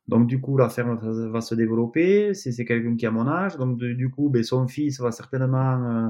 [0.09, 0.98] Donc du coup, la ferme
[1.30, 2.34] va se développer.
[2.34, 3.57] C'est quelqu'un qui a mon âge.
[3.57, 6.09] Donc du coup, ben, son fils va certainement euh,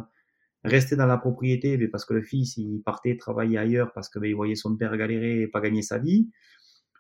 [0.65, 4.19] rester dans la propriété ben, parce que le fils, il partait travailler ailleurs parce que
[4.19, 6.31] ben, il voyait son père galérer et pas gagner sa vie.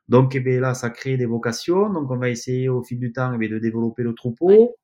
[0.08, 1.90] Donc eh ben, là, ça crée des vocations.
[1.90, 4.76] Donc on va essayer au fil du temps eh ben, de développer le troupeau.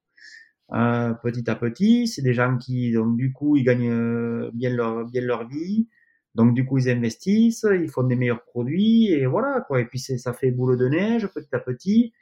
[0.72, 4.70] Euh, petit à petit, c'est des gens qui, donc du coup, ils gagnent euh, bien
[4.70, 5.88] leur bien leur vie.
[6.34, 9.80] Donc du coup, ils investissent, ils font des meilleurs produits et voilà quoi.
[9.80, 12.12] Et puis ça fait boule de neige petit à petit.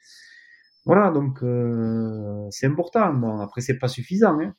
[0.84, 3.12] Voilà, donc euh, c'est important.
[3.12, 4.40] Bon, après c'est pas suffisant.
[4.40, 4.54] Hein.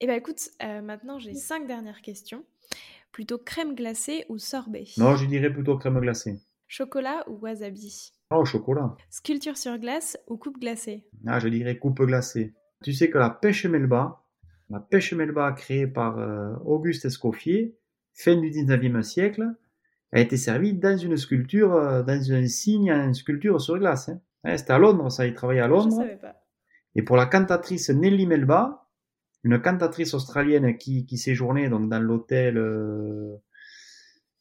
[0.00, 2.44] Eh ben écoute, euh, maintenant j'ai cinq dernières questions.
[3.10, 4.84] Plutôt crème glacée ou sorbet?
[4.96, 6.40] Non, je dirais plutôt crème glacée.
[6.66, 8.12] Chocolat ou wasabi?
[8.30, 8.96] Oh, chocolat.
[9.10, 11.04] Sculpture sur glace ou coupe glacée?
[11.26, 12.54] Ah, je dirais coupe glacée.
[12.82, 14.24] Tu sais que la pêche melba,
[14.70, 17.76] la pêche melba créée par euh, Auguste Escoffier,
[18.14, 19.54] fin du 19e siècle,
[20.12, 24.08] a été servi dans une sculpture, euh, dans un signe, une sculpture sur glace.
[24.08, 24.20] Hein.
[24.44, 26.04] Hein, c'était à Londres, ça, il travaillait à Londres.
[26.94, 28.88] Et pour la cantatrice Nelly Melba,
[29.44, 33.36] une cantatrice australienne qui, qui séjournait donc dans l'hôtel, euh...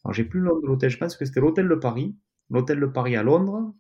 [0.04, 2.16] alors j'ai plus le nom de l'hôtel, je pense que c'était l'hôtel de Paris,
[2.50, 3.74] l'hôtel de Paris à Londres,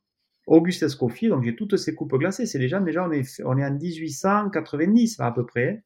[0.48, 3.66] Auguste Escoffier, donc j'ai toutes ces coupes glacées, c'est déjà, déjà on est, on est
[3.66, 5.84] en 1890 à peu près,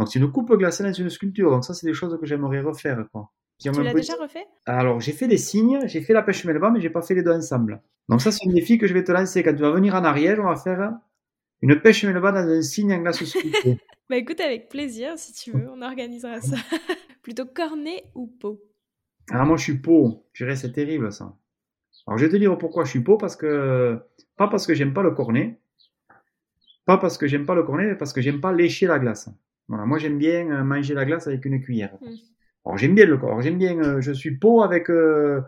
[0.00, 1.50] donc c'est une coupe glacée dans une sculpture.
[1.50, 3.04] Donc ça, c'est des choses que j'aimerais refaire.
[3.12, 3.30] Quoi.
[3.58, 4.46] tu l'as déjà refait?
[4.64, 7.22] Alors j'ai fait des signes, j'ai fait la pêche melba, mais j'ai pas fait les
[7.22, 7.82] deux ensemble.
[8.08, 9.42] Donc ça, c'est un défi que je vais te lancer.
[9.42, 10.94] Quand tu vas venir en Ariège, on va faire
[11.60, 13.78] une pêche melba dans un signe en glace sculptée.
[14.08, 16.56] bah écoute, avec plaisir, si tu veux, on organisera ça.
[17.22, 18.58] Plutôt cornet ou peau?
[19.30, 20.24] Alors moi, je suis peau.
[20.32, 21.36] Je dirais, c'est terrible ça.
[22.06, 24.00] Alors je vais te dire pourquoi je suis peau, parce que
[24.38, 25.60] pas parce que j'aime pas le cornet,
[26.86, 29.28] pas parce que j'aime pas le cornet, mais parce que j'aime pas lécher la glace.
[29.70, 31.96] Voilà, moi j'aime bien euh, manger la glace avec une cuillère.
[32.66, 35.40] Alors j'aime bien le corps, j'aime bien, euh, je suis pot avec, euh,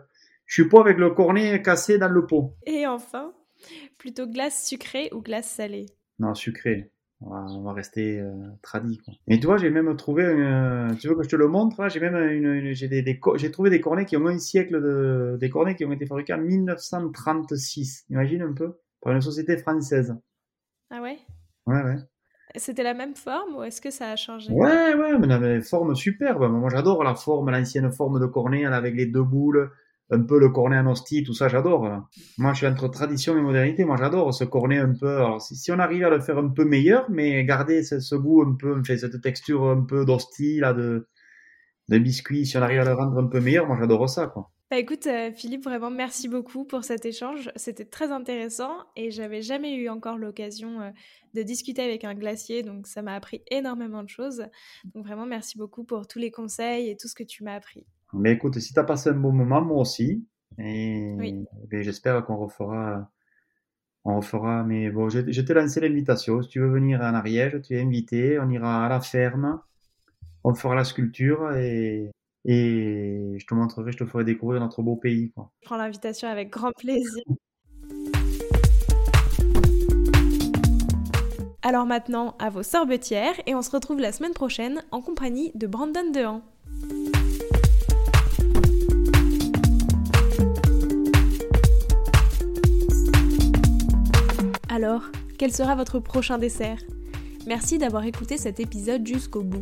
[0.45, 2.55] je suis pot avec le cornet cassé dans le pot.
[2.65, 3.33] Et enfin,
[3.97, 5.87] plutôt glace sucrée ou glace salée?
[6.19, 6.89] Non, sucrée.
[7.19, 8.97] On va, rester euh, tradit.
[8.99, 9.13] Quoi.
[9.27, 10.23] Et toi, j'ai même trouvé,
[10.99, 13.79] tu veux que je te le montre J'ai même une, j'ai des, j'ai trouvé des
[13.81, 18.05] cornets qui ont un siècle de, des cornets qui ont été fabriqués en 1936.
[18.09, 20.15] Imagine un peu, par une société française.
[20.89, 21.17] Ah ouais?
[21.65, 21.95] Ouais, ouais.
[22.55, 24.51] C'était la même forme ou est-ce que ça a changé?
[24.51, 26.47] Ouais, ouais, mais une forme superbe.
[26.51, 29.71] Moi, j'adore la forme, l'ancienne forme de cornet avec les deux boules,
[30.11, 32.07] un peu le cornet en hostie, tout ça, j'adore.
[32.37, 33.85] Moi, je suis entre tradition et modernité.
[33.85, 35.17] Moi, j'adore ce cornet un peu.
[35.17, 38.55] Alors, si, on arrive à le faire un peu meilleur, mais garder ce, goût un
[38.55, 41.07] peu, fait, cette texture un peu d'hostie, là, de,
[41.89, 44.51] de biscuit, si on arrive à le rendre un peu meilleur, moi, j'adore ça, quoi.
[44.73, 47.51] Bah écoute, euh, Philippe, vraiment merci beaucoup pour cet échange.
[47.55, 50.89] C'était très intéressant et j'avais jamais eu encore l'occasion euh,
[51.35, 54.47] de discuter avec un glacier, donc ça m'a appris énormément de choses.
[54.95, 57.85] Donc vraiment, merci beaucoup pour tous les conseils et tout ce que tu m'as appris.
[58.13, 60.25] Mais écoute, si tu as passé un bon moment, moi aussi.
[60.57, 63.11] Et ben, j'espère qu'on refera.
[64.05, 66.41] On refera, mais bon, je, je t'ai lancé l'invitation.
[66.41, 68.39] Si tu veux venir en Ariège, tu es invité.
[68.39, 69.61] On ira à la ferme.
[70.43, 72.09] On fera la sculpture et
[72.45, 75.31] et je te montrerai, je te ferai découvrir notre beau pays.
[75.61, 77.23] Je prends l'invitation avec grand plaisir.
[81.61, 85.65] Alors maintenant, à vos sorbetières et on se retrouve la semaine prochaine en compagnie de
[85.65, 86.41] Brandon Dehan.
[94.69, 95.03] Alors,
[95.37, 96.79] quel sera votre prochain dessert?
[97.47, 99.61] Merci d'avoir écouté cet épisode jusqu'au bout.